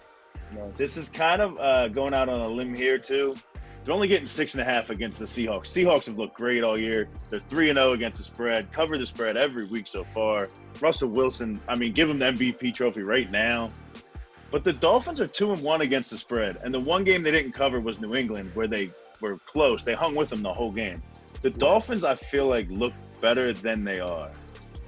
No. 0.52 0.72
This 0.76 0.96
is 0.96 1.08
kind 1.08 1.40
of 1.40 1.56
uh, 1.58 1.86
going 1.88 2.14
out 2.14 2.28
on 2.28 2.40
a 2.40 2.48
limb 2.48 2.74
here 2.74 2.98
too. 2.98 3.36
They're 3.88 3.94
only 3.94 4.08
getting 4.08 4.26
six 4.26 4.52
and 4.52 4.60
a 4.60 4.66
half 4.66 4.90
against 4.90 5.18
the 5.18 5.24
Seahawks. 5.24 5.68
Seahawks 5.68 6.04
have 6.04 6.18
looked 6.18 6.34
great 6.34 6.62
all 6.62 6.78
year. 6.78 7.08
They're 7.30 7.40
three 7.40 7.70
and 7.70 7.78
zero 7.78 7.88
oh 7.88 7.92
against 7.94 8.18
the 8.18 8.24
spread. 8.24 8.70
Cover 8.70 8.98
the 8.98 9.06
spread 9.06 9.38
every 9.38 9.64
week 9.64 9.86
so 9.86 10.04
far. 10.04 10.50
Russell 10.78 11.08
Wilson. 11.08 11.58
I 11.68 11.74
mean, 11.74 11.94
give 11.94 12.10
him 12.10 12.18
the 12.18 12.26
MVP 12.26 12.74
trophy 12.74 13.00
right 13.00 13.30
now. 13.30 13.72
But 14.50 14.62
the 14.62 14.74
Dolphins 14.74 15.22
are 15.22 15.26
two 15.26 15.52
and 15.52 15.62
one 15.62 15.80
against 15.80 16.10
the 16.10 16.18
spread, 16.18 16.58
and 16.62 16.74
the 16.74 16.80
one 16.80 17.02
game 17.02 17.22
they 17.22 17.30
didn't 17.30 17.52
cover 17.52 17.80
was 17.80 17.98
New 17.98 18.14
England, 18.14 18.50
where 18.52 18.68
they 18.68 18.90
were 19.22 19.36
close. 19.36 19.82
They 19.82 19.94
hung 19.94 20.14
with 20.14 20.28
them 20.28 20.42
the 20.42 20.52
whole 20.52 20.70
game. 20.70 21.02
The 21.40 21.48
Dolphins, 21.48 22.04
I 22.04 22.14
feel 22.14 22.46
like, 22.46 22.68
look 22.68 22.92
better 23.22 23.54
than 23.54 23.84
they 23.84 24.00
are. 24.00 24.30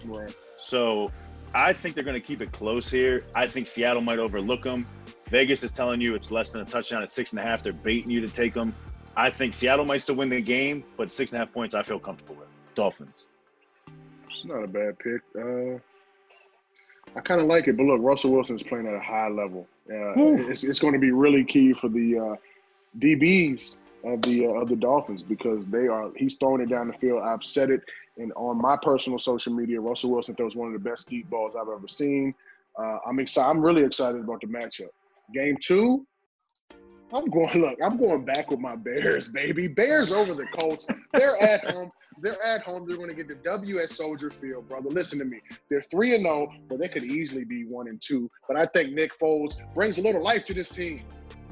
Right. 0.04 0.34
So 0.60 1.10
I 1.54 1.72
think 1.72 1.94
they're 1.94 2.04
going 2.04 2.20
to 2.20 2.26
keep 2.26 2.42
it 2.42 2.52
close 2.52 2.90
here. 2.90 3.24
I 3.34 3.46
think 3.46 3.66
Seattle 3.66 4.02
might 4.02 4.18
overlook 4.18 4.62
them. 4.62 4.84
Vegas 5.30 5.62
is 5.62 5.72
telling 5.72 6.02
you 6.02 6.14
it's 6.16 6.30
less 6.30 6.50
than 6.50 6.60
a 6.60 6.64
touchdown 6.66 7.02
at 7.02 7.10
six 7.10 7.30
and 7.30 7.40
a 7.40 7.42
half. 7.42 7.62
They're 7.62 7.72
baiting 7.72 8.10
you 8.10 8.20
to 8.20 8.28
take 8.28 8.52
them. 8.52 8.74
I 9.16 9.30
think 9.30 9.54
Seattle 9.54 9.84
might 9.84 10.02
still 10.02 10.14
win 10.14 10.28
the 10.28 10.40
game, 10.40 10.84
but 10.96 11.12
six 11.12 11.32
and 11.32 11.40
a 11.40 11.44
half 11.44 11.52
points 11.52 11.74
I 11.74 11.82
feel 11.82 11.98
comfortable 11.98 12.36
with. 12.36 12.48
Dolphins. 12.74 13.26
It's 13.86 14.44
not 14.44 14.62
a 14.62 14.66
bad 14.66 14.98
pick. 14.98 15.20
Uh, 15.36 15.78
I 17.16 17.20
kind 17.20 17.40
of 17.40 17.46
like 17.46 17.66
it, 17.68 17.76
but 17.76 17.84
look, 17.84 18.00
Russell 18.00 18.30
Wilson's 18.30 18.62
playing 18.62 18.86
at 18.86 18.94
a 18.94 19.00
high 19.00 19.28
level. 19.28 19.66
Uh, 19.90 20.14
it's, 20.48 20.62
it's 20.62 20.78
going 20.78 20.94
to 20.94 21.00
be 21.00 21.10
really 21.10 21.44
key 21.44 21.72
for 21.72 21.88
the 21.88 22.18
uh, 22.18 22.36
DBs 23.00 23.76
of 24.04 24.22
the 24.22 24.46
uh, 24.46 24.50
of 24.50 24.68
the 24.68 24.76
Dolphins 24.76 25.22
because 25.22 25.66
they 25.66 25.88
are 25.88 26.10
he's 26.16 26.36
throwing 26.36 26.62
it 26.62 26.70
down 26.70 26.86
the 26.86 26.94
field. 26.94 27.22
I've 27.22 27.44
said 27.44 27.70
it 27.70 27.82
and 28.16 28.32
on 28.34 28.60
my 28.60 28.76
personal 28.80 29.18
social 29.18 29.52
media. 29.52 29.80
Russell 29.80 30.10
Wilson 30.10 30.34
throws 30.36 30.54
one 30.54 30.68
of 30.68 30.72
the 30.72 30.90
best 30.90 31.08
deep 31.08 31.28
balls 31.28 31.54
I've 31.60 31.68
ever 31.68 31.88
seen. 31.88 32.34
Uh, 32.78 32.98
I'm 33.06 33.18
excited. 33.18 33.48
I'm 33.48 33.60
really 33.60 33.82
excited 33.82 34.20
about 34.20 34.40
the 34.40 34.46
matchup. 34.46 34.90
Game 35.34 35.56
two, 35.60 36.06
I'm 37.12 37.26
going. 37.26 37.60
Look, 37.60 37.78
I'm 37.82 37.96
going 37.96 38.24
back 38.24 38.50
with 38.50 38.60
my 38.60 38.76
Bears, 38.76 39.28
baby. 39.28 39.68
Bears 39.68 40.12
over 40.12 40.34
the 40.34 40.46
Colts. 40.46 40.86
They're 41.12 41.40
at 41.42 41.70
home. 41.70 41.90
They're 42.20 42.42
at 42.44 42.62
home. 42.62 42.86
They're 42.86 42.96
going 42.96 43.10
to 43.10 43.16
get 43.16 43.28
the 43.28 43.34
W 43.36 43.78
at 43.80 43.90
Soldier 43.90 44.30
Field, 44.30 44.68
brother. 44.68 44.88
Listen 44.90 45.18
to 45.18 45.24
me. 45.24 45.40
They're 45.68 45.82
three 45.82 46.14
and 46.14 46.24
zero, 46.24 46.48
oh, 46.50 46.56
but 46.68 46.78
they 46.78 46.88
could 46.88 47.04
easily 47.04 47.44
be 47.44 47.64
one 47.64 47.88
and 47.88 48.00
two. 48.00 48.30
But 48.46 48.56
I 48.56 48.66
think 48.66 48.92
Nick 48.92 49.18
Foles 49.18 49.56
brings 49.74 49.98
a 49.98 50.02
little 50.02 50.22
life 50.22 50.44
to 50.46 50.54
this 50.54 50.68
team. 50.68 51.02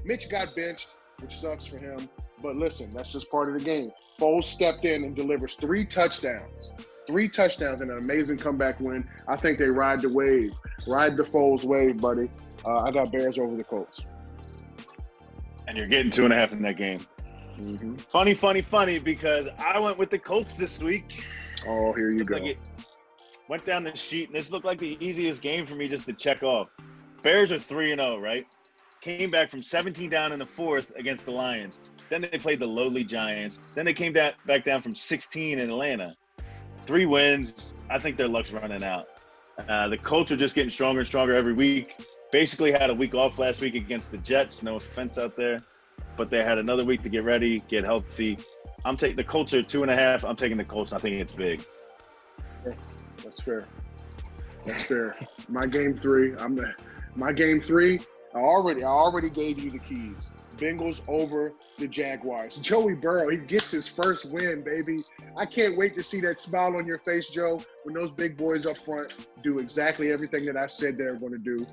Mitch 0.05 0.29
got 0.31 0.55
benched, 0.55 0.89
which 1.21 1.39
sucks 1.39 1.67
for 1.67 1.79
him. 1.79 2.09
But 2.43 2.57
listen, 2.57 2.93
that's 2.95 3.13
just 3.13 3.31
part 3.31 3.49
of 3.49 3.59
the 3.59 3.65
game. 3.65 3.91
Foles 4.21 4.45
stepped 4.45 4.85
in 4.85 5.05
and 5.05 5.17
delivers 5.17 5.57
three 5.57 5.85
touchdowns. 5.85 6.71
Three 7.07 7.29
touchdowns 7.29 7.81
and 7.81 7.91
an 7.91 7.99
amazing 7.99 8.37
comeback 8.37 8.81
win. 8.81 9.09
I 9.27 9.37
think 9.37 9.59
they 9.59 9.69
ride 9.69 10.03
the 10.03 10.09
wave. 10.09 10.53
Ride 10.87 11.17
the 11.17 11.25
Foles 11.25 11.65
wave, 11.65 11.97
buddy. 11.97 12.31
Uh, 12.65 12.83
I 12.83 12.91
got 12.91 13.11
Bears 13.11 13.39
over 13.39 13.57
the 13.57 13.65
Colts. 13.65 14.03
And 15.69 15.77
you're 15.77 15.87
getting 15.87 16.11
two 16.11 16.25
and 16.25 16.33
a 16.33 16.37
half 16.37 16.51
in 16.53 16.63
that 16.63 16.79
game. 16.79 16.99
Mm-hmm. 17.59 17.97
Funny, 17.97 18.33
funny, 18.33 18.63
funny, 18.63 18.99
because 18.99 19.49
I 19.59 19.79
went 19.79 19.99
with 19.99 20.11
the 20.11 20.19
Colts 20.19 20.55
this 20.57 20.79
week. 20.79 21.25
Oh, 21.67 21.93
here 21.93 22.11
you 22.11 22.25
go. 22.25 22.37
Like 22.37 22.59
went 23.49 23.65
down 23.65 23.85
the 23.85 23.95
sheet, 23.95 24.29
and 24.29 24.39
this 24.39 24.51
looked 24.51 24.65
like 24.65 24.79
the 24.79 24.97
easiest 25.01 25.43
game 25.43 25.67
for 25.67 25.75
me 25.75 25.89
just 25.89 26.07
to 26.07 26.13
check 26.13 26.43
off. 26.43 26.69
Bears 27.23 27.53
are 27.53 27.59
3 27.59 27.93
and 27.93 28.01
0, 28.01 28.19
right? 28.19 28.47
Came 29.01 29.31
back 29.31 29.51
from 29.51 29.63
17 29.63 30.09
down 30.09 30.33
in 30.33 30.39
the 30.39 30.47
fourth 30.47 30.91
against 30.97 31.25
the 31.25 31.31
Lions. 31.31 31.81
Then 32.09 32.23
they 32.23 32.39
played 32.39 32.59
the 32.59 32.67
lowly 32.67 33.05
Giants. 33.05 33.59
Then 33.75 33.85
they 33.85 33.95
came 33.95 34.13
back 34.13 34.45
back 34.47 34.65
down 34.65 34.81
from 34.81 34.95
16 34.95 35.59
in 35.59 35.71
Atlanta. 35.71 36.17
Three 36.87 37.07
wins. 37.07 37.75
I 37.91 37.99
think 37.99 38.17
their 38.17 38.29
luck's 38.29 38.53
running 38.53 38.83
out. 38.83 39.09
Uh, 39.69 39.89
the 39.89 39.99
Colts 39.99 40.33
are 40.33 40.37
just 40.37 40.55
getting 40.55 40.71
stronger 40.71 41.01
and 41.01 41.09
stronger 41.09 41.35
every 41.35 41.53
week. 41.53 41.97
Basically 42.31 42.73
had 42.73 42.91
a 42.91 42.95
week 42.95 43.15
off 43.15 43.39
last 43.39 43.61
week 43.61 43.75
against 43.75 44.11
the 44.11 44.19
Jets. 44.19 44.63
No 44.63 44.77
offense 44.77 45.17
out 45.17 45.37
there, 45.37 45.59
but 46.17 46.31
they 46.31 46.43
had 46.43 46.59
another 46.59 46.85
week 46.85 47.03
to 47.03 47.09
get 47.09 47.25
ready, 47.25 47.61
get 47.69 47.85
healthy. 47.85 48.39
I'm 48.85 48.97
taking 48.97 49.17
the 49.17 49.25
Colts 49.25 49.55
are 49.55 49.63
two 49.63 49.83
and 49.83 49.91
a 49.91 49.97
half. 49.97 50.25
I'm 50.25 50.37
taking 50.37 50.57
the 50.57 50.65
Colts. 50.65 50.93
I 50.93 50.99
think 50.99 51.21
it's 51.21 51.33
big. 51.33 51.65
That's 53.25 53.41
fair. 53.41 53.67
That's 54.67 54.83
fair. 54.83 55.17
My 55.49 55.67
game 55.67 55.97
three. 55.97 56.35
I'm 56.37 56.59
my 57.17 57.33
game 57.33 57.61
three. 57.61 57.99
I 58.35 58.41
already 58.41 58.85
I 58.85 58.89
already 58.89 59.31
gave 59.31 59.59
you 59.59 59.71
the 59.71 59.79
keys. 59.79 60.31
Bengals 60.57 61.03
over 61.09 61.53
the 61.79 61.87
Jaguars. 61.87 62.57
Joey 62.57 62.95
Burrow, 62.95 63.29
he 63.31 63.37
gets 63.37 63.71
his 63.71 63.87
first 63.87 64.25
win, 64.27 64.63
baby. 64.63 65.05
I 65.37 65.47
can't 65.47 65.77
wait 65.77 65.97
to 65.97 66.03
see 66.03 66.21
that 66.23 66.41
smile 66.41 66.75
on 66.75 66.85
your 66.85 66.99
face, 66.99 67.29
Joe, 67.29 67.63
when 67.85 67.95
those 67.95 68.11
big 68.11 68.37
boys 68.37 68.67
up 68.67 68.77
front 68.79 69.29
do 69.43 69.59
exactly 69.59 70.13
everything 70.13 70.45
that 70.47 70.57
I 70.57 70.67
said 70.67 70.97
they're 70.97 71.17
going 71.17 71.33
to 71.33 71.39
do. 71.39 71.65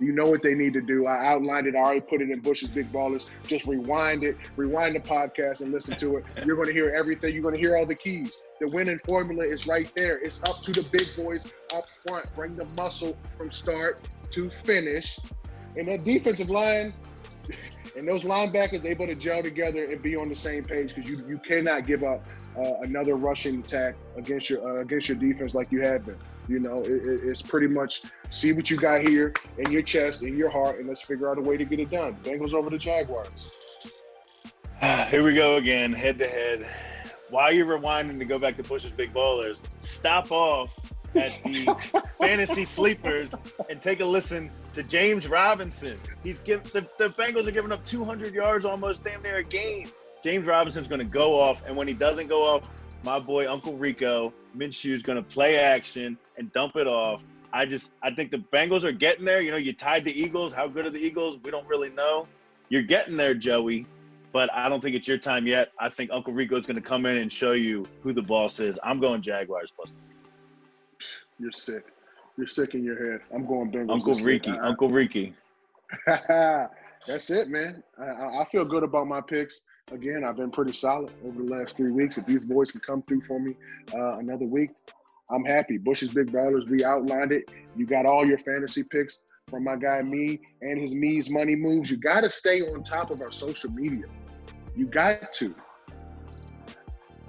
You 0.00 0.12
know 0.12 0.26
what 0.26 0.42
they 0.42 0.54
need 0.54 0.72
to 0.74 0.80
do. 0.80 1.06
I 1.06 1.26
outlined 1.26 1.66
it. 1.66 1.76
I 1.76 1.78
already 1.78 2.00
put 2.00 2.20
it 2.20 2.30
in 2.30 2.40
Bush's 2.40 2.68
Big 2.68 2.86
Ballers. 2.92 3.26
Just 3.46 3.66
rewind 3.66 4.24
it, 4.24 4.36
rewind 4.56 4.96
the 4.96 5.00
podcast 5.00 5.60
and 5.60 5.72
listen 5.72 5.96
to 5.98 6.16
it. 6.16 6.26
You're 6.44 6.56
going 6.56 6.68
to 6.68 6.74
hear 6.74 6.94
everything. 6.96 7.32
You're 7.32 7.42
going 7.42 7.54
to 7.54 7.60
hear 7.60 7.76
all 7.76 7.86
the 7.86 7.94
keys. 7.94 8.38
The 8.60 8.68
winning 8.70 8.98
formula 9.06 9.44
is 9.44 9.66
right 9.66 9.90
there. 9.94 10.18
It's 10.18 10.42
up 10.44 10.62
to 10.62 10.72
the 10.72 10.82
big 10.90 11.06
boys 11.16 11.52
up 11.74 11.84
front. 12.06 12.26
Bring 12.34 12.56
the 12.56 12.66
muscle 12.76 13.16
from 13.38 13.50
start 13.50 14.00
to 14.32 14.50
finish. 14.50 15.18
And 15.76 15.86
that 15.86 16.02
defensive 16.02 16.50
line, 16.50 16.94
and 17.96 18.06
those 18.06 18.24
linebackers, 18.24 18.82
they 18.82 18.94
better 18.94 19.14
gel 19.14 19.42
together 19.42 19.82
and 19.84 20.02
be 20.02 20.16
on 20.16 20.28
the 20.28 20.36
same 20.36 20.64
page 20.64 20.94
because 20.94 21.10
you 21.10 21.24
you 21.28 21.38
cannot 21.38 21.86
give 21.86 22.02
up 22.02 22.26
uh, 22.56 22.80
another 22.82 23.16
rushing 23.16 23.60
attack 23.60 23.96
against 24.16 24.50
your 24.50 24.66
uh, 24.68 24.80
against 24.80 25.08
your 25.08 25.18
defense 25.18 25.54
like 25.54 25.70
you 25.72 25.82
have 25.82 26.04
been. 26.04 26.18
You 26.48 26.60
know, 26.60 26.82
it, 26.82 27.02
it's 27.06 27.42
pretty 27.42 27.66
much 27.66 28.02
see 28.30 28.52
what 28.52 28.70
you 28.70 28.76
got 28.76 29.02
here 29.02 29.32
in 29.58 29.70
your 29.70 29.82
chest, 29.82 30.22
in 30.22 30.36
your 30.36 30.50
heart, 30.50 30.78
and 30.78 30.86
let's 30.86 31.02
figure 31.02 31.30
out 31.30 31.38
a 31.38 31.42
way 31.42 31.56
to 31.56 31.64
get 31.64 31.80
it 31.80 31.90
done. 31.90 32.14
Bengals 32.22 32.54
over 32.54 32.70
the 32.70 32.78
Jaguars. 32.78 33.50
Here 35.08 35.22
we 35.22 35.34
go 35.34 35.56
again, 35.56 35.92
head 35.92 36.18
to 36.18 36.28
head. 36.28 36.68
While 37.30 37.52
you're 37.52 37.66
rewinding 37.66 38.18
to 38.18 38.24
go 38.24 38.38
back 38.38 38.56
to 38.58 38.62
Bush's 38.62 38.92
Big 38.92 39.12
Ballers, 39.14 39.60
stop 39.80 40.30
off 40.30 40.74
at 41.16 41.42
the 41.44 42.02
fantasy 42.18 42.64
sleepers 42.64 43.34
and 43.70 43.80
take 43.80 44.00
a 44.00 44.04
listen 44.04 44.50
to 44.74 44.82
James 44.82 45.26
Robinson. 45.26 45.98
He's 46.22 46.40
give 46.40 46.64
the, 46.72 46.82
the 46.98 47.10
Bengals 47.10 47.46
are 47.46 47.52
giving 47.52 47.72
up 47.72 47.84
200 47.86 48.34
yards 48.34 48.64
almost 48.64 49.04
damn 49.04 49.22
near 49.22 49.36
a 49.36 49.42
game. 49.42 49.90
James 50.24 50.46
Robinson's 50.46 50.88
going 50.88 51.02
to 51.02 51.06
go 51.06 51.38
off, 51.38 51.66
and 51.66 51.76
when 51.76 51.86
he 51.86 51.92
doesn't 51.92 52.28
go 52.28 52.44
off, 52.46 52.62
my 53.02 53.18
boy 53.18 53.46
Uncle 53.46 53.76
Rico 53.76 54.32
Minshew 54.56 54.92
is 54.92 55.02
going 55.02 55.16
to 55.16 55.22
play 55.22 55.58
action 55.58 56.16
and 56.38 56.50
dump 56.52 56.76
it 56.76 56.86
off. 56.86 57.22
I 57.52 57.66
just 57.66 57.92
I 58.02 58.10
think 58.10 58.30
the 58.30 58.38
Bengals 58.38 58.84
are 58.84 58.92
getting 58.92 59.26
there. 59.26 59.42
You 59.42 59.50
know, 59.50 59.58
you 59.58 59.74
tied 59.74 60.02
the 60.02 60.18
Eagles. 60.18 60.54
How 60.54 60.66
good 60.66 60.86
are 60.86 60.90
the 60.90 60.98
Eagles? 60.98 61.38
We 61.44 61.50
don't 61.50 61.66
really 61.68 61.90
know. 61.90 62.26
You're 62.70 62.82
getting 62.82 63.18
there, 63.18 63.34
Joey, 63.34 63.86
but 64.32 64.50
I 64.54 64.70
don't 64.70 64.80
think 64.80 64.96
it's 64.96 65.06
your 65.06 65.18
time 65.18 65.46
yet. 65.46 65.72
I 65.78 65.90
think 65.90 66.10
Uncle 66.10 66.32
Rico 66.32 66.56
is 66.56 66.64
going 66.64 66.80
to 66.80 66.88
come 66.88 67.04
in 67.04 67.18
and 67.18 67.30
show 67.30 67.52
you 67.52 67.86
who 68.02 68.14
the 68.14 68.22
boss 68.22 68.60
is. 68.60 68.78
I'm 68.82 69.00
going 69.00 69.20
Jaguars 69.20 69.70
plus 69.76 69.92
three. 69.92 71.06
You're 71.38 71.52
sick. 71.52 71.84
You're 72.38 72.46
sick 72.46 72.72
in 72.72 72.82
your 72.82 73.12
head. 73.12 73.20
I'm 73.34 73.44
going 73.44 73.70
Bengals. 73.70 73.92
Uncle 73.92 74.14
Ricky. 74.14 74.52
week. 74.52 74.60
Uncle 74.62 74.88
Ricky. 74.88 75.34
That's 76.06 77.28
it, 77.28 77.48
man. 77.48 77.82
I 78.00 78.38
I 78.38 78.44
feel 78.50 78.64
good 78.64 78.84
about 78.84 79.06
my 79.06 79.20
picks. 79.20 79.60
Again, 79.92 80.24
I've 80.24 80.36
been 80.36 80.50
pretty 80.50 80.72
solid 80.72 81.12
over 81.26 81.42
the 81.42 81.54
last 81.54 81.76
three 81.76 81.90
weeks. 81.90 82.16
If 82.16 82.24
these 82.24 82.44
boys 82.44 82.72
can 82.72 82.80
come 82.80 83.02
through 83.02 83.20
for 83.20 83.38
me 83.38 83.54
uh, 83.94 84.18
another 84.18 84.46
week, 84.46 84.70
I'm 85.30 85.44
happy. 85.44 85.76
Bush's 85.76 86.12
Big 86.12 86.32
Ballers, 86.32 86.68
we 86.70 86.82
outlined 86.84 87.32
it. 87.32 87.50
You 87.76 87.84
got 87.86 88.06
all 88.06 88.26
your 88.26 88.38
fantasy 88.38 88.82
picks 88.82 89.20
from 89.48 89.64
my 89.64 89.76
guy 89.76 90.00
Mee 90.02 90.40
and 90.62 90.80
his 90.80 90.94
Mee's 90.94 91.28
Money 91.28 91.54
Moves. 91.54 91.90
You 91.90 91.98
got 91.98 92.22
to 92.22 92.30
stay 92.30 92.62
on 92.62 92.82
top 92.82 93.10
of 93.10 93.20
our 93.20 93.30
social 93.30 93.70
media. 93.72 94.06
You 94.74 94.86
got 94.86 95.32
to. 95.34 95.54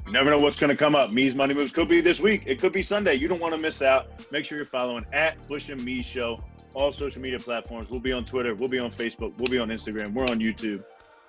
You 0.05 0.11
never 0.11 0.29
know 0.29 0.37
what's 0.37 0.57
going 0.57 0.69
to 0.69 0.77
come 0.77 0.95
up. 0.95 1.11
Mee's 1.11 1.35
Money 1.35 1.53
Moves 1.53 1.73
could 1.73 1.89
be 1.89 1.99
this 1.99 2.21
week. 2.21 2.43
It 2.45 2.59
could 2.61 2.71
be 2.71 2.83
Sunday. 2.83 3.15
You 3.15 3.27
don't 3.27 3.41
want 3.41 3.53
to 3.53 3.59
miss 3.59 3.81
out. 3.81 4.07
Make 4.31 4.45
sure 4.45 4.57
you're 4.57 4.65
following 4.65 5.05
at 5.13 5.45
Bush 5.47 5.69
and 5.69 5.83
Mee 5.83 6.03
Show, 6.03 6.39
all 6.73 6.93
social 6.93 7.21
media 7.21 7.39
platforms. 7.39 7.89
We'll 7.89 7.99
be 7.99 8.13
on 8.13 8.23
Twitter. 8.23 8.55
We'll 8.55 8.69
be 8.69 8.79
on 8.79 8.91
Facebook. 8.91 9.37
We'll 9.37 9.51
be 9.51 9.59
on 9.59 9.69
Instagram. 9.69 10.13
We're 10.13 10.23
on 10.23 10.39
YouTube. 10.39 10.83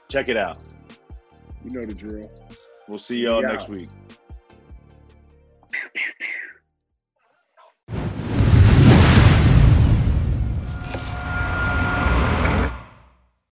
Check 0.09 0.29
it 0.29 0.37
out. 0.37 0.59
You 1.67 1.73
know 1.73 1.85
the 1.85 1.95
drill. 1.95 2.31
We'll 2.89 3.01
see 3.01 3.19
y'all 3.19 3.43
Yeah. 3.43 3.49
next 3.49 3.69
week. 3.69 3.89